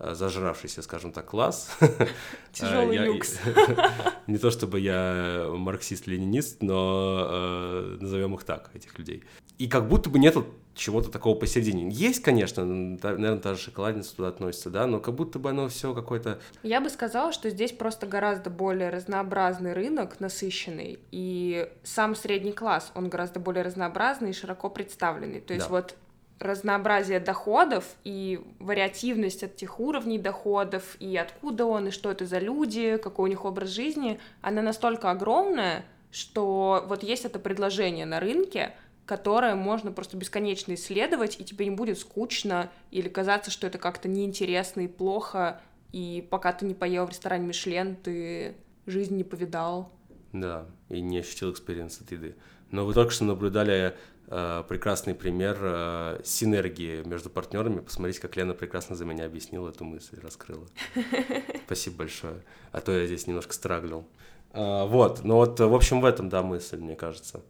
[0.00, 1.78] э, зажравшийся, скажем так, класс.
[2.52, 3.38] Тяжелый люкс.
[4.26, 9.22] Не то чтобы я марксист-ленинист, но э, назовем их так, этих людей.
[9.56, 10.46] И как будто бы нету
[10.78, 11.90] чего-то такого посередине.
[11.90, 15.92] Есть, конечно, наверное, та же шоколадница туда относится, да, но как будто бы оно все
[15.92, 16.38] какое-то...
[16.62, 22.92] Я бы сказала, что здесь просто гораздо более разнообразный рынок, насыщенный, и сам средний класс,
[22.94, 25.40] он гораздо более разнообразный и широко представленный.
[25.40, 25.72] То есть да.
[25.72, 25.96] вот
[26.38, 32.96] разнообразие доходов и вариативность этих уровней доходов, и откуда он, и что это за люди,
[32.96, 38.74] какой у них образ жизни, она настолько огромная, что вот есть это предложение на рынке,
[39.08, 44.06] которое можно просто бесконечно исследовать, и тебе не будет скучно или казаться, что это как-то
[44.06, 49.90] неинтересно и плохо, и пока ты не поел в ресторане Мишлен, ты жизнь не повидал.
[50.34, 52.36] Да, и не ощутил experience от еды.
[52.70, 57.80] Но вы только что наблюдали э, прекрасный пример э, синергии между партнерами.
[57.80, 60.66] Посмотрите, как Лена прекрасно за меня объяснила эту мысль, раскрыла.
[61.64, 62.44] Спасибо большое.
[62.72, 64.06] А то я здесь немножко страглил.
[64.52, 67.40] А, вот, ну вот, в общем, в этом, да, мысль, мне кажется.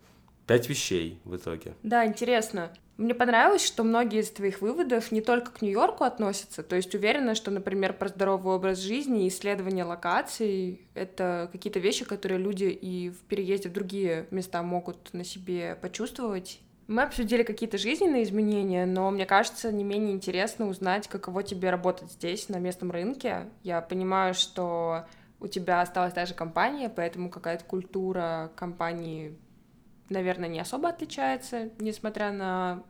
[0.49, 1.75] Пять вещей в итоге.
[1.83, 2.73] Да, интересно.
[2.97, 7.35] Мне понравилось, что многие из твоих выводов не только к Нью-Йорку относятся, то есть уверена,
[7.35, 13.19] что, например, про здоровый образ жизни исследование локаций— это какие-то вещи, которые люди и в
[13.29, 16.61] переезде в другие места могут на себе почувствовать.
[16.87, 22.11] Мы обсудили какие-то жизненные изменения, но мне кажется, не менее интересно узнать, каково тебе работать
[22.11, 23.51] здесь, на местном рынке.
[23.63, 25.05] Я понимаю, что
[25.41, 29.37] у тебя осталась та же компания, поэтому какая-то культура компании
[30.09, 32.83] наверное, не особо отличается, несмотря на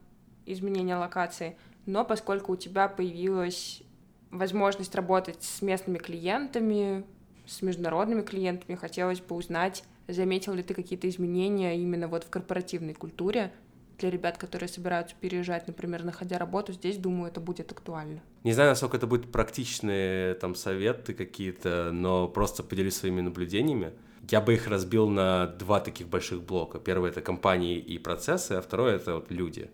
[0.47, 3.83] изменение локации, но поскольку у тебя появилась
[4.31, 7.05] возможность работать с местными клиентами,
[7.47, 12.95] с международными клиентами, хотелось бы узнать, заметил ли ты какие-то изменения именно вот в корпоративной
[12.95, 13.53] культуре
[13.99, 18.21] для ребят, которые собираются переезжать, например, находя работу, здесь, думаю, это будет актуально.
[18.45, 23.93] Не знаю, насколько это будут практичные там советы какие-то, но просто поделюсь своими наблюдениями.
[24.31, 26.79] Я бы их разбил на два таких больших блока.
[26.79, 29.71] Первый— это компании и процессы, а второй— это вот люди.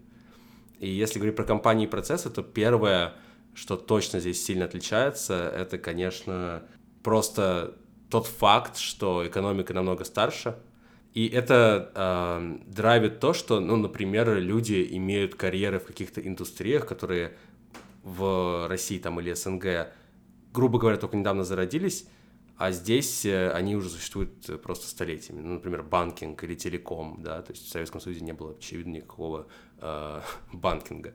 [0.79, 3.15] И если говорить про компании и процессы, то первое,
[3.55, 6.63] что точно здесь сильно отличается, это, конечно,
[7.03, 7.77] просто
[8.11, 10.57] тот факт, что экономика намного старше,
[11.15, 17.37] и это э, драйвит то, что, ну, например, люди имеют карьеры в каких-то индустриях, которые
[18.03, 19.93] в России там или СНГ,
[20.53, 22.09] грубо говоря, только недавно зародились,
[22.57, 25.41] а здесь э, они уже существуют э, просто столетиями.
[25.41, 29.49] Ну, например, банкинг или телеком, да, то есть в Советском Союзе не было, очевидно, никакого
[29.79, 30.21] э,
[30.53, 31.11] банкинга.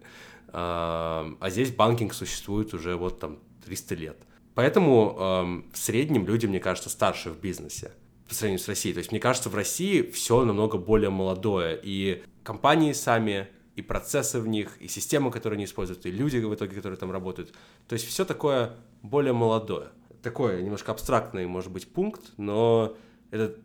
[0.47, 4.17] Э, а здесь банкинг существует уже вот там 300 лет.
[4.53, 7.93] Поэтому э, в среднем люди, мне кажется, старше в бизнесе
[8.27, 8.93] по сравнению с Россией.
[8.93, 13.47] То есть мне кажется, в России все намного более молодое, и компании сами,
[13.77, 17.11] и процессы в них, и системы, которые они используют, и люди в итоге, которые там
[17.11, 17.53] работают.
[17.87, 19.87] То есть все такое более молодое
[20.21, 22.95] такой немножко абстрактный, может быть, пункт, но
[23.31, 23.55] это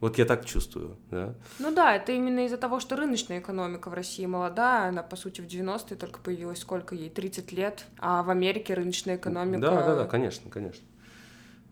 [0.00, 1.34] вот я так чувствую, да.
[1.58, 5.40] Ну да, это именно из-за того, что рыночная экономика в России молодая, она, по сути,
[5.40, 9.60] в 90-е только появилась, сколько ей, 30 лет, а в Америке рыночная экономика...
[9.60, 10.84] Да, да, да, конечно, конечно.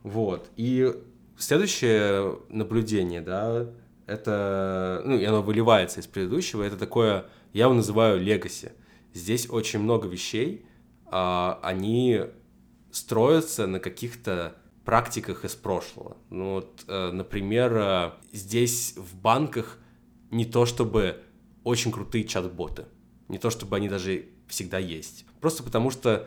[0.02, 0.92] Вот, и
[1.38, 3.68] следующее наблюдение, да,
[4.06, 8.72] это, ну, и оно выливается из предыдущего, это такое, я его называю легаси.
[9.14, 10.66] Здесь очень много вещей,
[11.06, 12.22] а, они
[12.96, 14.56] строятся на каких-то
[14.86, 16.16] практиках из прошлого.
[16.30, 19.78] Ну вот, э, например, э, здесь в банках
[20.30, 21.20] не то чтобы
[21.62, 22.86] очень крутые чат-боты,
[23.28, 25.26] не то чтобы они даже всегда есть.
[25.42, 26.26] Просто потому что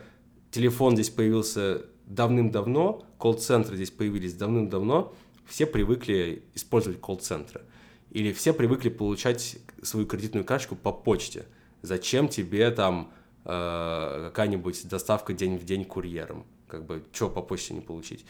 [0.52, 5.12] телефон здесь появился давным-давно, колл-центры здесь появились давным-давно,
[5.46, 7.62] все привыкли использовать колл-центры.
[8.10, 11.46] Или все привыкли получать свою кредитную карточку по почте.
[11.82, 13.12] Зачем тебе там
[13.44, 16.44] э, какая-нибудь доставка день в день курьером?
[16.70, 18.24] Как бы, что по почте не получить.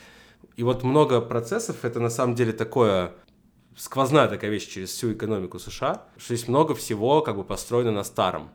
[0.57, 3.13] И вот много процессов, это на самом деле такое
[3.77, 8.05] сквозная такая вещь через всю экономику США, что есть много всего как бы построено на
[8.05, 8.51] старом.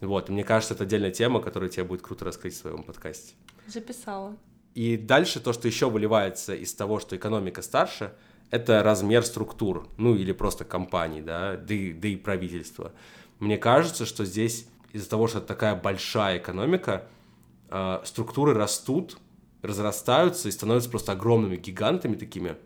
[0.00, 3.34] Вот, и мне кажется, это отдельная тема, которую тебе будет круто раскрыть в своем подкасте.
[3.66, 4.36] Записала.
[4.74, 8.12] И дальше то, что еще выливается из того, что экономика старше,
[8.50, 12.92] это размер структур, ну или просто компаний, да, да и, да и правительства.
[13.40, 17.08] Мне кажется, что здесь из-за того, что это такая большая экономика,
[17.70, 19.18] э, структуры растут,
[19.62, 22.56] разрастаются и становятся просто огромными гигантами такими.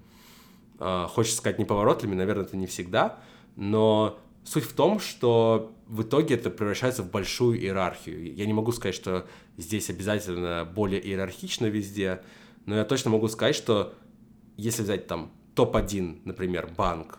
[0.79, 3.21] Э, хочется сказать неповоротливыми, наверное, это не всегда,
[3.57, 8.35] но суть в том, что в итоге это превращается в большую иерархию.
[8.35, 9.27] Я не могу сказать, что
[9.57, 12.23] здесь обязательно более иерархично везде,
[12.67, 13.95] но я точно могу сказать, что
[14.57, 17.19] если взять там топ-1, например, банк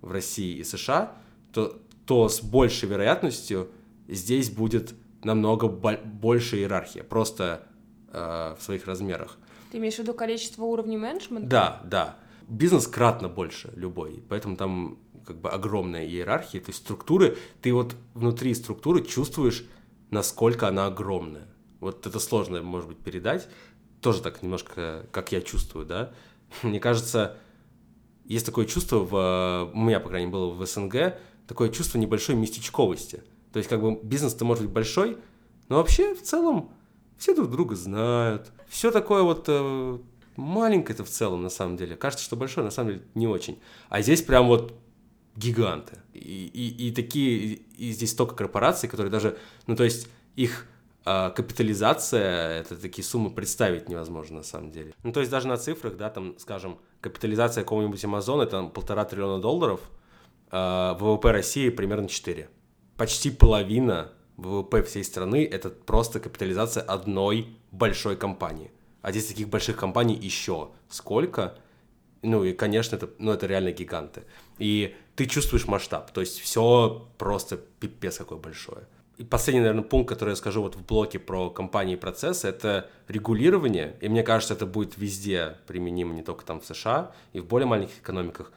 [0.00, 1.16] в России и США,
[1.52, 3.68] то, то с большей вероятностью
[4.08, 7.67] здесь будет намного больше иерархия, просто
[8.12, 9.36] э, в своих размерах.
[9.70, 11.48] Ты имеешь в виду количество уровней менеджмента?
[11.48, 12.16] Да, да.
[12.48, 17.94] Бизнес кратно больше любой, поэтому там как бы огромная иерархия, то есть структуры, ты вот
[18.14, 19.66] внутри структуры чувствуешь,
[20.10, 21.48] насколько она огромная.
[21.80, 23.48] Вот это сложно, может быть, передать,
[24.00, 26.12] тоже так немножко, как я чувствую, да.
[26.62, 27.36] Мне кажется,
[28.24, 32.34] есть такое чувство, в, у меня, по крайней мере, было в СНГ, такое чувство небольшой
[32.34, 35.18] местечковости– То есть, как бы, бизнес-то может быть большой,
[35.68, 36.70] но вообще, в целом,
[37.18, 38.52] все друг друга знают.
[38.68, 39.98] Все такое вот э,
[40.36, 41.96] маленькое-то в целом, на самом деле.
[41.96, 43.58] Кажется, что большое, на самом деле, не очень.
[43.88, 44.72] А здесь прям вот
[45.36, 45.98] гиганты.
[46.14, 50.66] И, и, и такие, и здесь столько корпораций, которые даже, ну, то есть, их
[51.04, 54.94] э, капитализация, это такие суммы представить невозможно, на самом деле.
[55.02, 59.40] Ну, то есть, даже на цифрах, да, там, скажем, капитализация какого-нибудь Амазона, это полтора триллиона
[59.40, 59.80] долларов,
[60.52, 62.48] э, ВВП России примерно 4.
[62.96, 68.70] Почти половина ВВП всей страны— это просто капитализация одной большой компании.
[69.02, 71.58] А здесь таких больших компаний еще сколько?
[72.22, 74.22] Ну и, конечно, это, ну, это реально гиганты.
[74.58, 78.86] И ты чувствуешь масштаб, то есть все просто пипец какое большое.
[79.18, 82.88] И последний, наверное, пункт, который я скажу вот в блоке про компании и процессы, это
[83.08, 83.96] регулирование.
[84.00, 87.66] И мне кажется, это будет везде применимо, не только там в США и в более
[87.66, 88.52] маленьких экономиках.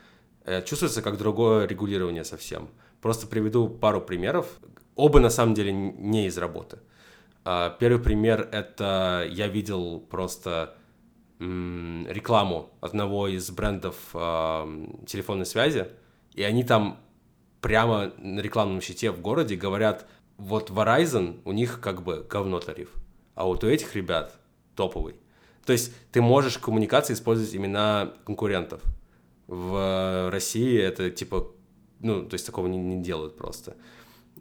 [0.46, 2.70] Э, чувствуется как другое регулирование совсем.
[3.02, 4.46] Просто приведу пару примеров.
[4.96, 6.80] Оба на самом деле не из работы.
[7.44, 10.76] А, первый пример— это я видел просто
[11.40, 15.88] рекламу одного из брендов телефонной связи,
[16.36, 17.00] и они там
[17.62, 22.90] прямо на рекламном щите в городе говорят, вот Verizon, у них как бы говно тариф,
[23.34, 24.36] а вот у этих ребят
[24.76, 25.16] топовый.
[25.66, 28.82] То есть ты можешь в коммуникации использовать имена конкурентов.
[29.48, 31.48] В России это типа,
[32.00, 33.76] ну, то есть такого не, не делают просто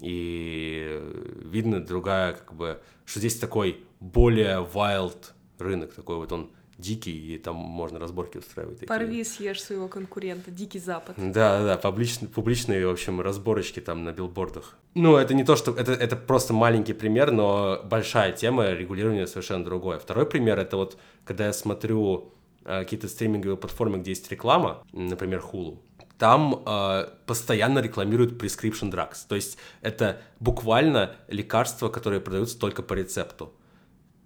[0.00, 1.00] и
[1.44, 7.38] видно другая, как бы, что здесь такой более wild рынок, такой вот он дикий, и
[7.38, 8.80] там можно разборки устраивать.
[8.80, 8.88] Такие.
[8.88, 11.14] Порви, съешь своего конкурента, дикий запад.
[11.18, 14.76] Да, да, публичные, публичные, в общем, разборочки там на билбордах.
[14.94, 15.72] Ну, это не то, что...
[15.72, 19.98] Это, это просто маленький пример, но большая тема, регулирование совершенно другое.
[19.98, 22.32] Второй пример— это вот, когда я смотрю
[22.64, 25.78] э, какие-то стриминговые платформы, где есть реклама, например, Hulu,
[26.20, 29.24] там э, постоянно рекламируют prescription drugs.
[29.26, 33.54] То есть это буквально лекарства, которые продаются только по рецепту.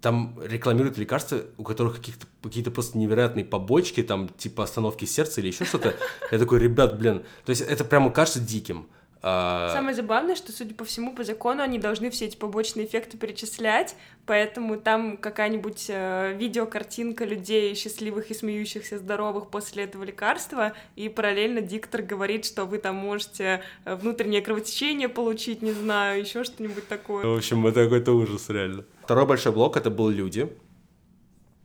[0.01, 5.47] Там рекламируют лекарства, у которых каких-то, какие-то просто невероятные побочки, там типа остановки сердца или
[5.47, 5.95] еще что-то.
[6.31, 8.89] Я такой, ребят, блин, то есть это прямо кажется диким.
[9.27, 13.17] А, Самое забавное, что, судя по всему, по закону они должны все эти побочные эффекты
[13.17, 13.95] перечислять,
[14.27, 21.61] поэтому там какая-нибудь э, видеокартинка людей счастливых и смеющихся, здоровых после этого лекарства, и параллельно
[21.61, 27.25] диктор говорит, что вы там можете э, внутреннее кровотечение получить, не знаю, еще что-нибудь такое.
[27.25, 28.85] В общем, это какой-то ужас, реально.
[29.01, 30.55] Второй большой блок— это был люди.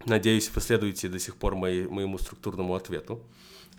[0.07, 3.23] Надеюсь, вы следуете до сих пор моей, моему структурному ответу.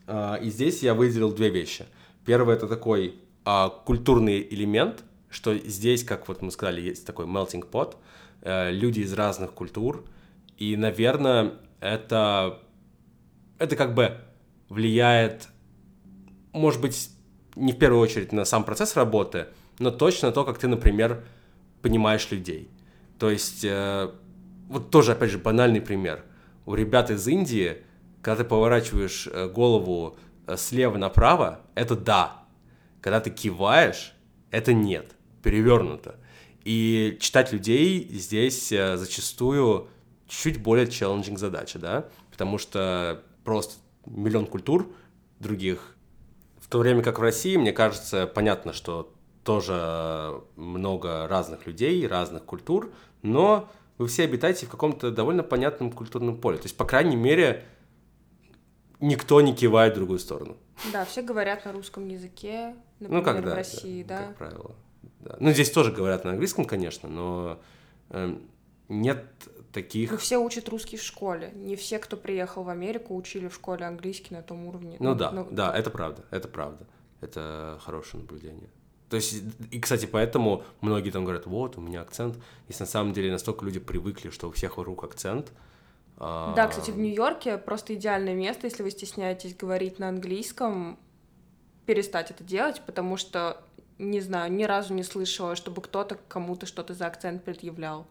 [0.06, 1.88] А, и здесь я выделил две вещи.
[2.28, 7.70] Первое— это такой а, культурный элемент, что здесь, как вот мы сказали, есть такой melting
[7.70, 7.96] pot,
[8.42, 10.04] э, люди из разных культур,
[10.58, 12.60] и, наверное, это,
[13.58, 14.18] это как бы
[14.70, 15.48] влияет,
[16.52, 17.10] может быть,
[17.56, 19.48] не в первую очередь на сам процесс работы,
[19.80, 21.24] но точно то, как ты, например,
[21.82, 22.70] понимаешь людей.
[23.18, 24.12] То есть, э,
[24.70, 26.24] вот тоже, опять же, банальный пример.
[26.66, 27.78] У ребят из Индии,
[28.22, 32.41] когда ты поворачиваешь э, голову э, слева направо, это да,
[33.02, 34.14] когда ты киваешь,
[34.52, 36.16] это нет, перевернуто.
[36.64, 39.90] И читать людей здесь э, зачастую
[40.28, 44.88] чуть более челленджинг задача, да, потому что просто миллион культур
[45.40, 45.96] других.
[46.60, 52.46] В то время как в России, мне кажется, понятно, что тоже много разных людей, разных
[52.46, 56.58] культур, но вы все обитаете в каком-то довольно понятном культурном поле.
[56.58, 57.66] То есть, по крайней мере,
[59.00, 60.58] никто не кивает в другую сторону.
[60.94, 64.26] Да, все говорят на русском языке, например, ну, как, да, в России, да, да?
[64.28, 64.76] Как правило.
[65.20, 65.38] Да.
[65.40, 67.60] Ну, здесь тоже говорят на английском, конечно, но
[68.10, 68.36] э,
[68.90, 69.26] нет
[69.72, 70.12] таких...
[70.12, 71.52] Ну, все учат русский в школе.
[71.56, 74.98] Не все, кто приехал в Америку, учили в школе английский на том уровне.
[75.00, 76.86] Ну, ну да, ну, да, это правда, это правда.
[77.22, 78.70] Это хорошее наблюдение.
[79.10, 82.38] То есть, и, кстати, поэтому многие там говорят, вот, у меня акцент.
[82.68, 85.52] Если на самом деле настолько люди привыкли, что у всех вокруг акцент,
[86.22, 91.00] да, кстати, в Нью-Йорке просто идеальное место, если вы стесняетесь говорить на английском,
[91.86, 93.62] перестать это делать, потому что,
[93.98, 98.08] не знаю, ни разу не слышала, чтобы кто-то кому-то что-то за акцент предъявлял.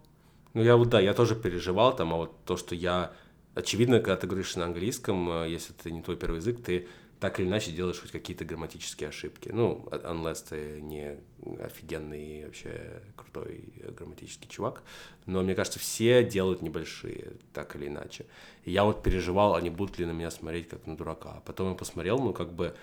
[0.55, 3.13] Ну, я вот, да, я тоже переживал там, а вот то, что я...
[3.55, 6.89] Очевидно, когда ты говоришь на английском, э, если это не твой первый язык, ты
[7.21, 9.51] так или иначе делаешь хоть какие-то грамматические ошибки.
[9.51, 11.19] Ну, unless ты не
[11.63, 14.83] офигенный вообще крутой грамматический чувак.
[15.27, 18.25] Но мне кажется, все делают небольшие, так или иначе.
[18.65, 21.35] И я вот переживал, они будут ли на меня смотреть как на дурака.
[21.37, 22.75] А потом я посмотрел, ну, как бы,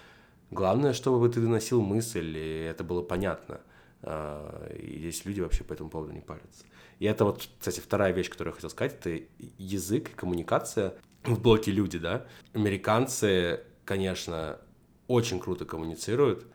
[0.52, 3.62] главное, чтобы ты доносил мысль, и это было понятно.
[4.02, 6.66] А, и здесь люди вообще по этому поводу не парятся.
[7.00, 9.24] И это вот, кстати, вторая вещь, которую я хотел сказать, это
[9.58, 12.26] язык и коммуникация в блоке люди, да.
[12.54, 14.60] Американцы конечно,
[15.08, 16.45] очень круто коммуницируют,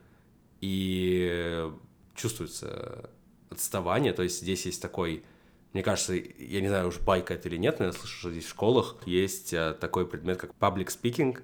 [0.60, 1.68] и
[2.14, 3.10] чувствуется
[3.50, 5.24] отставание, то есть здесь есть такой,
[5.72, 8.44] мне кажется, я не знаю, уж байка это или нет, но я слышу, что здесь
[8.44, 11.40] в школах есть э, такой предмет, как public speaking,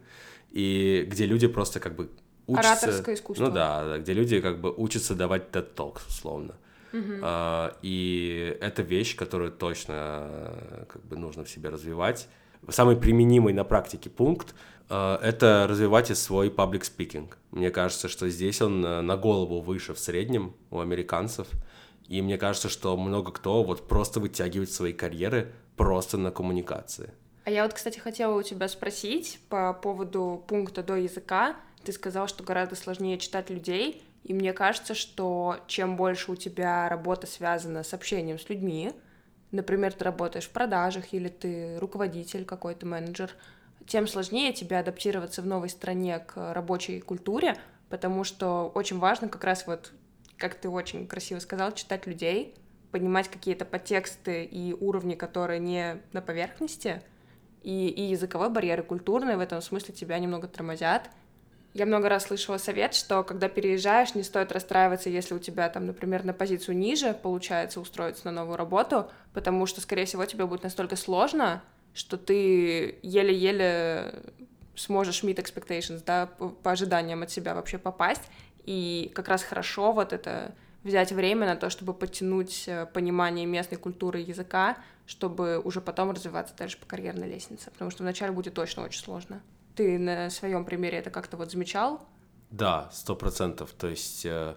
[0.50, 2.10] и где люди просто как бы
[2.48, 2.72] учатся...
[2.72, 3.46] Ораторское искусство.
[3.46, 6.54] Ну да, где люди как бы учатся давать TED Talks, условно.
[7.22, 12.28] А, и это вещь, которую точно э, как бы нужно в себе развивать.
[12.68, 14.54] Самый применимый на практике пункт
[14.88, 17.28] э, это развивать и свой public speaking.
[17.50, 21.46] Мне кажется, что здесь он э, на голову выше в среднем у американцев.
[22.08, 27.12] И мне кажется, что много кто вот просто вытягивает свои карьеры просто на коммуникации.
[27.44, 31.56] А я вот, кстати, хотела у тебя спросить по поводу пункта до языка.
[31.84, 36.88] Ты сказал, что гораздо сложнее читать людей, и мне кажется, что чем больше у тебя
[36.88, 38.92] работа связана с общением с людьми,
[39.50, 43.30] например, ты работаешь в продажах или ты руководитель какой-то менеджер,
[43.86, 47.56] тем сложнее тебе адаптироваться в новой стране к рабочей культуре,
[47.88, 49.92] потому что очень важно как раз вот,
[50.36, 52.54] как ты очень красиво сказал, читать людей,
[52.90, 57.02] понимать какие-то подтексты и уровни, которые не на поверхности,
[57.62, 61.10] и, и языковой барьер, и культурный в этом смысле тебя немного тормозят.
[61.78, 65.86] Я много раз слышала совет, что когда переезжаешь, не стоит расстраиваться, если у тебя там,
[65.86, 70.64] например, на позицию ниже получается устроиться на новую работу, потому что, скорее всего, тебе будет
[70.64, 71.62] настолько сложно,
[71.94, 74.12] что ты еле-еле
[74.74, 78.22] сможешь meet expectations, да, по, ожиданиям от себя вообще попасть,
[78.64, 83.78] и как раз хорошо вот это взять время на то, чтобы подтянуть э, понимание местной
[83.78, 88.54] культуры и языка, чтобы уже потом развиваться дальше по карьерной лестнице, потому что вначале будет
[88.54, 89.40] точно очень сложно.
[89.78, 92.04] Ты на своем примере это как-то вот замечал?
[92.50, 93.70] Да, сто процентов.
[93.78, 94.56] То есть э,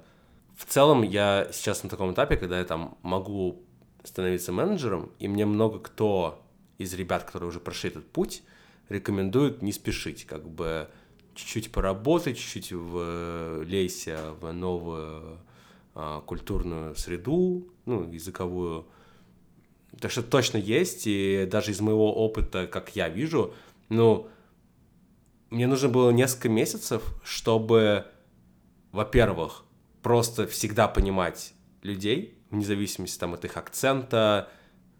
[0.56, 3.62] в целом я сейчас на таком этапе, когда я там могу
[4.04, 6.44] становиться менеджером, и мне много кто
[6.80, 8.42] из ребят, которые уже прошли этот путь,
[8.90, 10.90] рекомендуют не спешить, как бы
[11.36, 15.38] чуть-чуть поработать, чуть-чуть влейся в новую
[15.94, 18.88] а, культурную среду, ну, языковую.
[20.00, 23.54] Так что точно есть, и даже из моего опыта, как я вижу,
[23.90, 24.28] ну,
[25.52, 28.06] мне нужно было несколько месяцев, чтобы,
[28.92, 29.64] во-первых,
[30.02, 34.50] просто всегда понимать людей, вне зависимости там, от их акцента,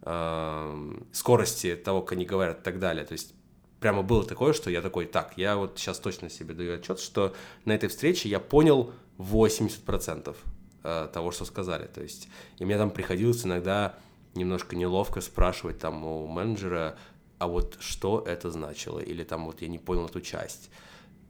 [0.02, 3.04] эм, скорости того, как они говорят и так далее.
[3.04, 3.34] То есть
[3.80, 7.34] прямо было такое, что я такой, так, я вот сейчас точно себе даю отчет, что
[7.64, 10.36] на этой встрече я понял 80%
[10.84, 11.86] э, того, что сказали.
[11.86, 12.28] То есть,
[12.58, 13.96] и мне там приходилось иногда
[14.34, 16.96] немножко неловко спрашивать там у менеджера,
[17.42, 20.70] а вот что это значило, или там вот я не понял эту часть.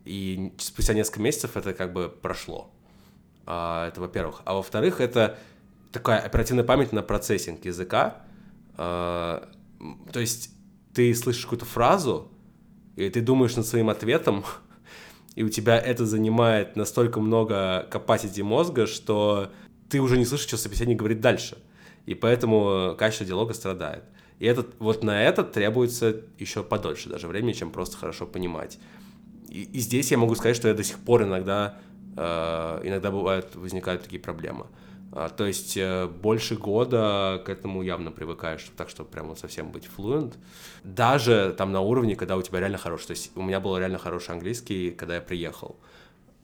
[0.05, 2.71] И спустя несколько месяцев это как бы прошло.
[3.47, 4.43] А, это во-первых.
[4.45, 5.39] А во-вторых, это
[5.91, 8.27] такая оперативная память на процессинг языка.
[8.77, 9.49] А,
[10.13, 10.51] то есть
[10.93, 12.31] ты слышишь какую-то фразу,
[12.97, 14.45] и ты думаешь над своим ответом,
[15.35, 19.51] и у тебя это занимает настолько много capacity мозга, что
[19.89, 21.57] ты уже не слышишь, что собеседник говорит дальше.
[22.05, 24.05] И поэтому качество диалога страдает.
[24.43, 28.81] И этот, вот на это требуется еще подольше даже времени, чем просто хорошо понимать.
[29.49, 31.79] И, и здесь я могу сказать, что я до сих пор иногда,
[32.17, 34.67] э, иногда бывают, возникают такие проблемы.
[35.13, 39.71] А, то есть э, больше года к этому явно привыкаешь, так что прям вот совсем
[39.71, 40.35] быть fluent.
[40.83, 43.07] Даже там на уровне, когда у тебя реально хороший.
[43.07, 45.77] То есть у меня был реально хороший английский, когда я приехал.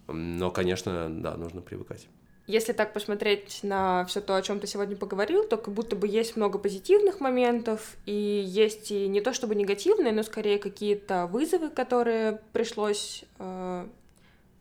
[0.06, 2.06] Но, конечно, да, нужно привыкать.
[2.48, 6.08] Если так посмотреть на все то, о чем ты сегодня поговорил, то как будто бы
[6.08, 11.68] есть много позитивных моментов, и есть и не то чтобы негативные, но скорее какие-то вызовы,
[11.68, 13.86] которые пришлось, э,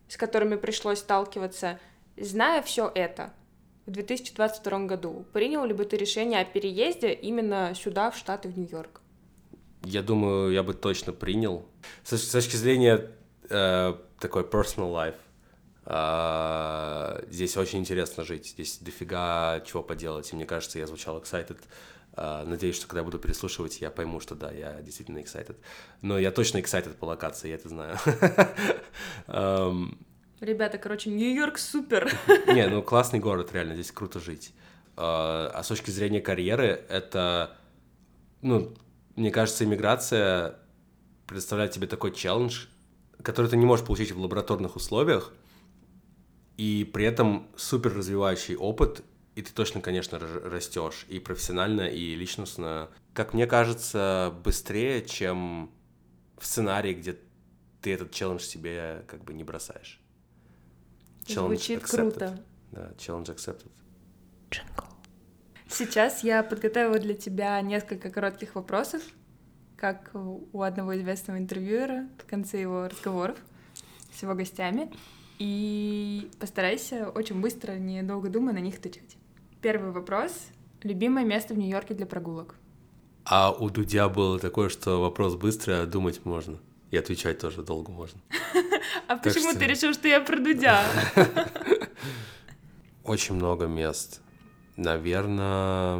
[0.06, 1.80] с которыми пришлось сталкиваться.
[2.18, 3.32] Зная все это,
[3.86, 8.58] в 2022 году, принял ли бы ты решение о переезде именно сюда, в Штаты, в
[8.58, 9.00] Нью-Йорк?
[9.84, 11.64] Я думаю, я бы точно принял.
[12.04, 13.10] С, с точки зрения
[13.48, 15.14] э, такой personal life,
[17.30, 21.58] здесь очень интересно жить, здесь дофига чего поделать, и мне кажется, я звучал excited.
[22.18, 25.56] Э, надеюсь, что когда буду переслушивать, я пойму, что да, я действительно excited.
[26.02, 27.96] Но я точно excited по локации, я это знаю.
[30.40, 32.12] Ребята, короче, Нью-Йорк супер.
[32.46, 34.52] Не, ну классный город, реально, здесь круто жить.
[34.96, 37.56] А а с точки зрения карьеры, это,
[38.42, 38.74] ну,
[39.16, 40.56] мне кажется, иммиграция
[41.26, 42.66] представляет тебе такой челлендж,
[43.22, 45.32] который ты не можешь получить в лабораторных условиях,
[46.58, 49.02] и при этом супер развивающий опыт,
[49.36, 52.90] и ты точно, конечно, растешь и профессионально, и личностно.
[53.14, 55.70] Как мне кажется, быстрее, чем
[56.36, 57.16] в сценарии, где
[57.80, 60.00] ты этот челлендж себе как бы не бросаешь.
[61.24, 61.96] Challenge Звучит accepted.
[61.96, 62.44] круто.
[62.72, 63.70] Да, challenge accepted.
[64.50, 64.84] Джингл.
[65.70, 69.02] Сейчас я подготовила для тебя несколько коротких вопросов,
[69.76, 73.38] как у одного известного интервьюера в конце его разговоров
[74.12, 74.90] с его гостями.
[75.38, 79.16] И постарайся очень быстро, недолго думая, на них отвечать.
[79.60, 80.32] Первый вопрос.
[80.82, 82.56] Любимое место в Нью-Йорке для прогулок?
[83.24, 86.58] А у Дудя было такое, что вопрос быстрый, а думать можно.
[86.90, 88.20] И отвечать тоже долго можно.
[89.06, 90.84] А почему ты решил, что я про Дудя?
[93.04, 94.20] Очень много мест.
[94.76, 95.98] Наверное...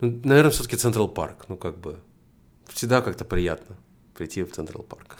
[0.00, 1.46] Ну, наверное, все-таки Central Park.
[1.48, 2.00] Ну, как бы...
[2.68, 3.76] Всегда как-то приятно
[4.14, 5.16] прийти в Central Park.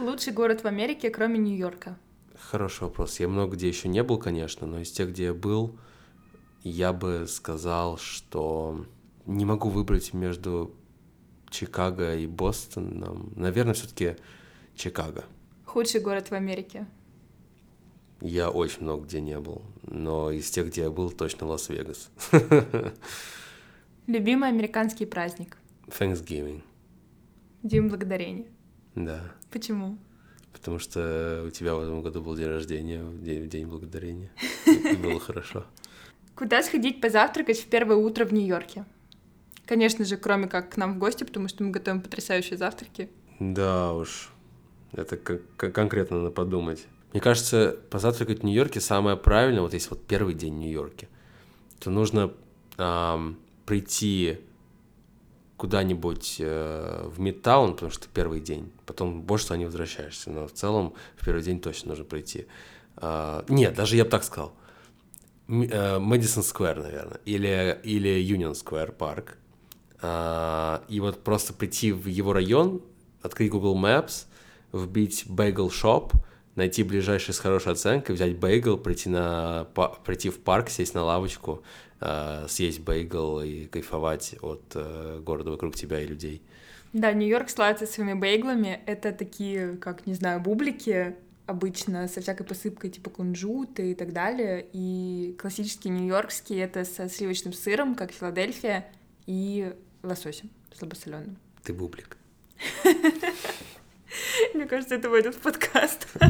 [0.00, 1.98] Лучший город в Америке, кроме Нью-Йорка?
[2.34, 3.20] Хороший вопрос.
[3.20, 5.78] Я много где еще не был, конечно, но из тех, где я был,
[6.62, 8.86] я бы сказал, что
[9.26, 10.74] не могу выбрать между
[11.50, 13.30] Чикаго и Бостоном.
[13.36, 14.16] Наверное, все-таки
[14.74, 15.26] Чикаго.
[15.66, 16.86] Худший город в Америке?
[18.22, 22.10] Я очень много где не был, но из тех, где я был, точно Лас-Вегас.
[24.06, 25.58] Любимый американский праздник?
[25.88, 26.62] Thanksgiving.
[27.62, 28.46] День благодарения?
[29.04, 29.20] Да.
[29.50, 29.98] Почему?
[30.52, 34.30] Потому что у тебя в этом году был день рождения, день, день благодарения.
[34.66, 35.64] И было хорошо.
[36.34, 38.84] Куда сходить позавтракать в первое утро в Нью-Йорке?
[39.66, 43.08] Конечно же, кроме как к нам в гости, потому что мы готовим потрясающие завтраки.
[43.38, 44.30] Да уж,
[44.92, 46.86] это конкретно надо подумать.
[47.12, 51.08] Мне кажется, позавтракать в Нью-Йорке самое правильное, вот если вот первый день в Нью-Йорке,
[51.78, 52.32] то нужно
[52.78, 54.40] эм, прийти
[55.60, 60.52] куда-нибудь э, в Мидтаун, потому что первый день, потом больше туда не возвращаешься, но в
[60.52, 62.46] целом в первый день точно нужно прийти.
[62.96, 64.54] Э, нет, даже я бы так сказал.
[65.48, 69.36] Мэдисон Сквер, наверное, или, или Юнион Сквер парк.
[70.00, 72.80] И вот просто прийти в его район,
[73.20, 74.26] открыть Google Maps,
[74.72, 76.12] вбить Bagel Shop,
[76.54, 79.66] найти ближайший с хорошей оценкой, взять бейгл, прийти, на,
[80.04, 81.62] прийти в парк, сесть на лавочку,
[82.00, 86.42] э, съесть бейгл и кайфовать от э, города вокруг тебя и людей.
[86.92, 88.80] Да, Нью-Йорк славится своими бейглами.
[88.86, 91.14] Это такие, как, не знаю, бублики,
[91.46, 94.66] обычно со всякой посыпкой типа кунжута и так далее.
[94.72, 98.88] И классические нью-йоркские— это со сливочным сыром, как Филадельфия,
[99.26, 99.72] и
[100.02, 101.36] лососем слабосоленым.
[101.62, 102.16] Ты бублик.
[104.54, 106.08] Мне кажется, это войдет в подкаст.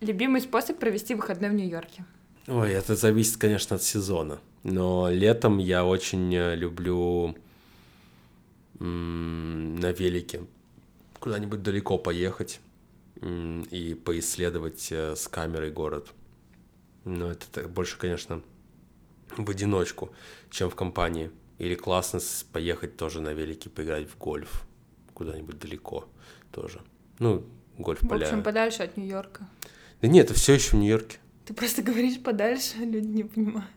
[0.00, 2.04] Любимый способ провести выходной в Нью-Йорке?
[2.46, 4.40] Ой, это зависит, конечно, от сезона.
[4.62, 7.36] Но летом я очень э, люблю
[8.78, 10.42] на велике
[11.20, 12.60] куда-нибудь далеко поехать
[13.22, 16.08] и поисследовать э, с камерой город.
[17.04, 18.42] Но это больше, конечно,
[19.36, 20.12] в одиночку,
[20.50, 21.30] чем в компании.
[21.58, 22.20] Или классно
[22.52, 24.66] поехать тоже на велике, поиграть в гольф
[25.14, 26.08] куда-нибудь далеко
[26.50, 26.80] тоже.
[27.20, 27.46] Ну,
[27.78, 28.26] гольф-поля.
[28.26, 29.46] В общем, подальше от Нью-Йорка.
[30.02, 31.18] Да нет, это все еще в Нью-Йорке.
[31.44, 33.70] Ты просто говоришь подальше, люди не понимают.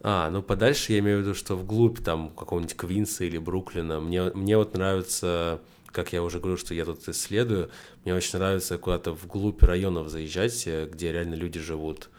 [0.00, 4.00] А, ну подальше я имею в виду, что вглубь там какого-нибудь Квинса или Бруклина.
[4.00, 7.70] Мне, мне вот нравится, как я уже говорю, что я тут исследую,
[8.04, 12.10] мне очень нравится куда-то вглубь районов заезжать, э, где реально люди живут,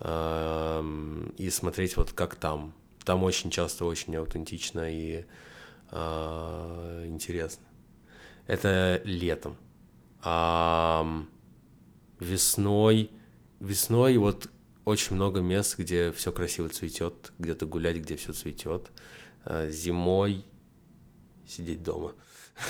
[0.00, 2.72] и смотреть вот как там.
[3.04, 5.24] Там очень часто очень аутентично и
[5.90, 7.64] а, интересно.
[8.46, 9.56] Это летом.
[10.22, 11.24] А
[12.20, 13.10] весной
[13.60, 14.50] весной вот
[14.84, 18.90] очень много мест, где все красиво цветет, где-то гулять, где все цветет.
[19.44, 20.44] А, зимой
[21.46, 22.12] сидеть дома.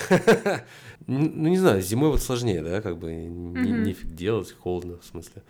[1.07, 5.41] Ну, не знаю, зимой вот сложнее, да, как бы нифиг делать, холодно, в смысле.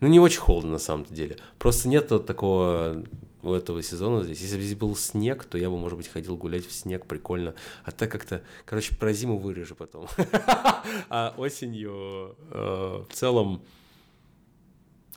[0.00, 1.36] Ну, не очень холодно на самом деле.
[1.58, 3.04] Просто нет вот такого
[3.42, 4.40] у этого сезона здесь.
[4.40, 7.54] Если бы здесь был снег, то я бы, может быть, ходил гулять в снег, прикольно.
[7.84, 10.06] А так как-то, короче, про зиму вырежу потом.
[11.10, 13.62] А осенью э, в целом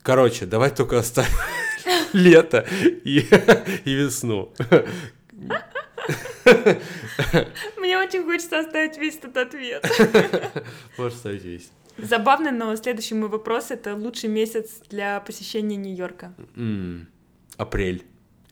[0.06, 1.32] Короче, давай только оставим
[2.14, 2.64] лето
[3.04, 3.26] и,
[3.86, 4.54] и весну.
[7.76, 9.84] Мне очень хочется оставить весь этот ответ.
[11.00, 11.72] Можешь оставить весь.
[11.98, 16.36] Забавно, но следующий мой вопрос— это лучший месяц для посещения Нью-Йорка.
[16.56, 17.06] Mm.
[17.58, 18.06] Апрель.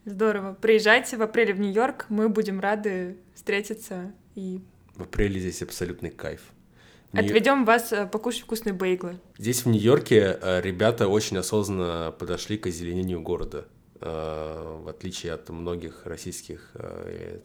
[0.05, 0.57] Здорово.
[0.59, 4.59] Приезжайте в апреле в Нью-Йорк, мы будем рады встретиться и...
[4.95, 6.41] В апреле здесь абсолютный кайф.
[7.13, 9.19] Отведем вас э, покушать вкусные бейглы.
[9.37, 13.67] Здесь в Нью-Йорке э, ребята очень осознанно подошли к озеленению города,
[14.01, 16.71] э, в отличие от многих российских,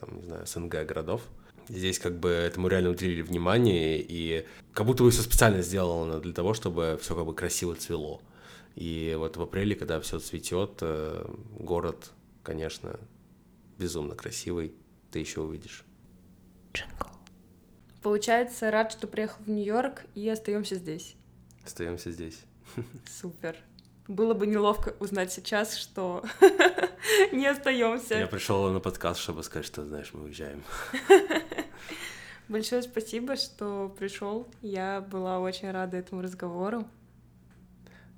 [0.01, 1.21] там, не знаю, СНГ городов.
[1.69, 6.33] Здесь как бы этому реально уделили внимание, и как будто бы все специально сделано для
[6.33, 8.23] того, чтобы все как бы красиво цвело.
[8.75, 10.83] И вот в апреле, когда все цветет,
[11.59, 12.13] город,
[12.43, 12.99] конечно,
[13.77, 14.73] безумно красивый,
[15.11, 15.85] ты еще увидишь.
[16.73, 17.08] Джингл.
[18.03, 21.17] Получается, рад, что приехал в Нью-Йорк и остаемся здесь.
[21.65, 22.41] Остаемся здесь.
[23.07, 23.57] Супер.
[24.07, 26.25] Было бы неловко узнать сейчас, что
[27.33, 28.15] не остаемся.
[28.15, 30.63] Я пришел на подкаст, чтобы сказать, что, знаешь, мы уезжаем.
[32.49, 34.49] Большое спасибо, что пришел.
[34.63, 36.87] Я была очень рада этому разговору.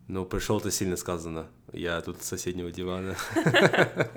[0.06, 1.48] Ну, пришел-то сильно сказано.
[1.72, 3.16] Я тут с соседнего дивана.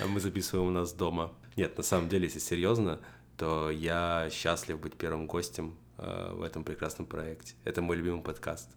[0.00, 1.32] А мы записываем у нас дома.
[1.56, 3.00] Нет, на самом деле, если серьезно,
[3.38, 7.54] то я счастлив быть первым гостем э, в этом прекрасном проекте.
[7.64, 8.68] Это мой любимый подкаст.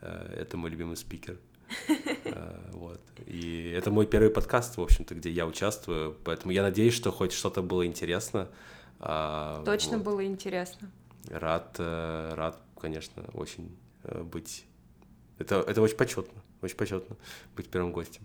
[0.00, 1.38] Э, это мой любимый спикер.
[2.24, 3.00] Э, вот.
[3.26, 6.16] И это мой первый подкаст, в общем-то, где я участвую.
[6.24, 8.48] Поэтому я надеюсь, что хоть что-то было интересно.
[8.98, 10.04] А, Точно вот.
[10.04, 10.90] было интересно.
[11.28, 14.64] Рад, рад, конечно, очень быть.
[15.38, 17.16] Это, это очень почетно, очень почетно
[17.54, 18.22] быть первым гостем.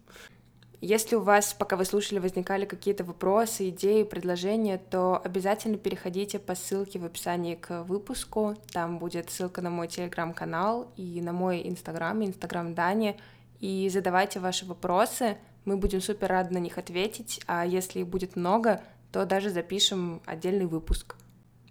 [0.85, 6.55] Если у вас, пока вы слушали, возникали какие-то вопросы, идеи, предложения, то обязательно переходите по
[6.55, 8.57] ссылке в описании к выпуску.
[8.73, 13.17] Там будет ссылка на мой телеграм-канал и на мой инстаграм, инстаграм Дани.
[13.61, 18.35] И задавайте ваши вопросы, мы будем супер рады на них ответить, а если их будет
[18.35, 18.81] много,
[19.13, 21.15] то даже запишем отдельный выпуск.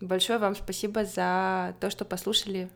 [0.00, 2.70] Большое вам спасибо за то, что послушали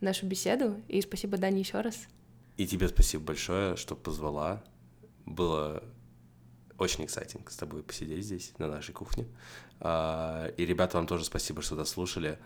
[0.00, 2.08] нашу беседу, и спасибо, Дани, еще раз.
[2.56, 4.64] И тебе спасибо большое, что позвала.
[5.30, 5.82] Было
[6.76, 9.26] очень эксайтинг с тобой посидеть здесь, на нашей кухне.
[9.78, 12.38] А, и, ребята, вам тоже спасибо, что дослушали.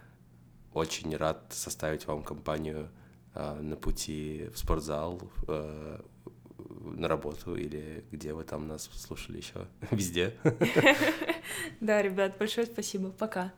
[0.75, 2.91] Очень рад составить вам компанию
[3.33, 6.05] а, на пути в спортзал, а,
[6.59, 9.67] на работу или где вы там нас слушали еще?
[9.91, 10.35] Везде.
[11.81, 13.11] Да, ребят, большое спасибо.
[13.11, 13.53] Пока.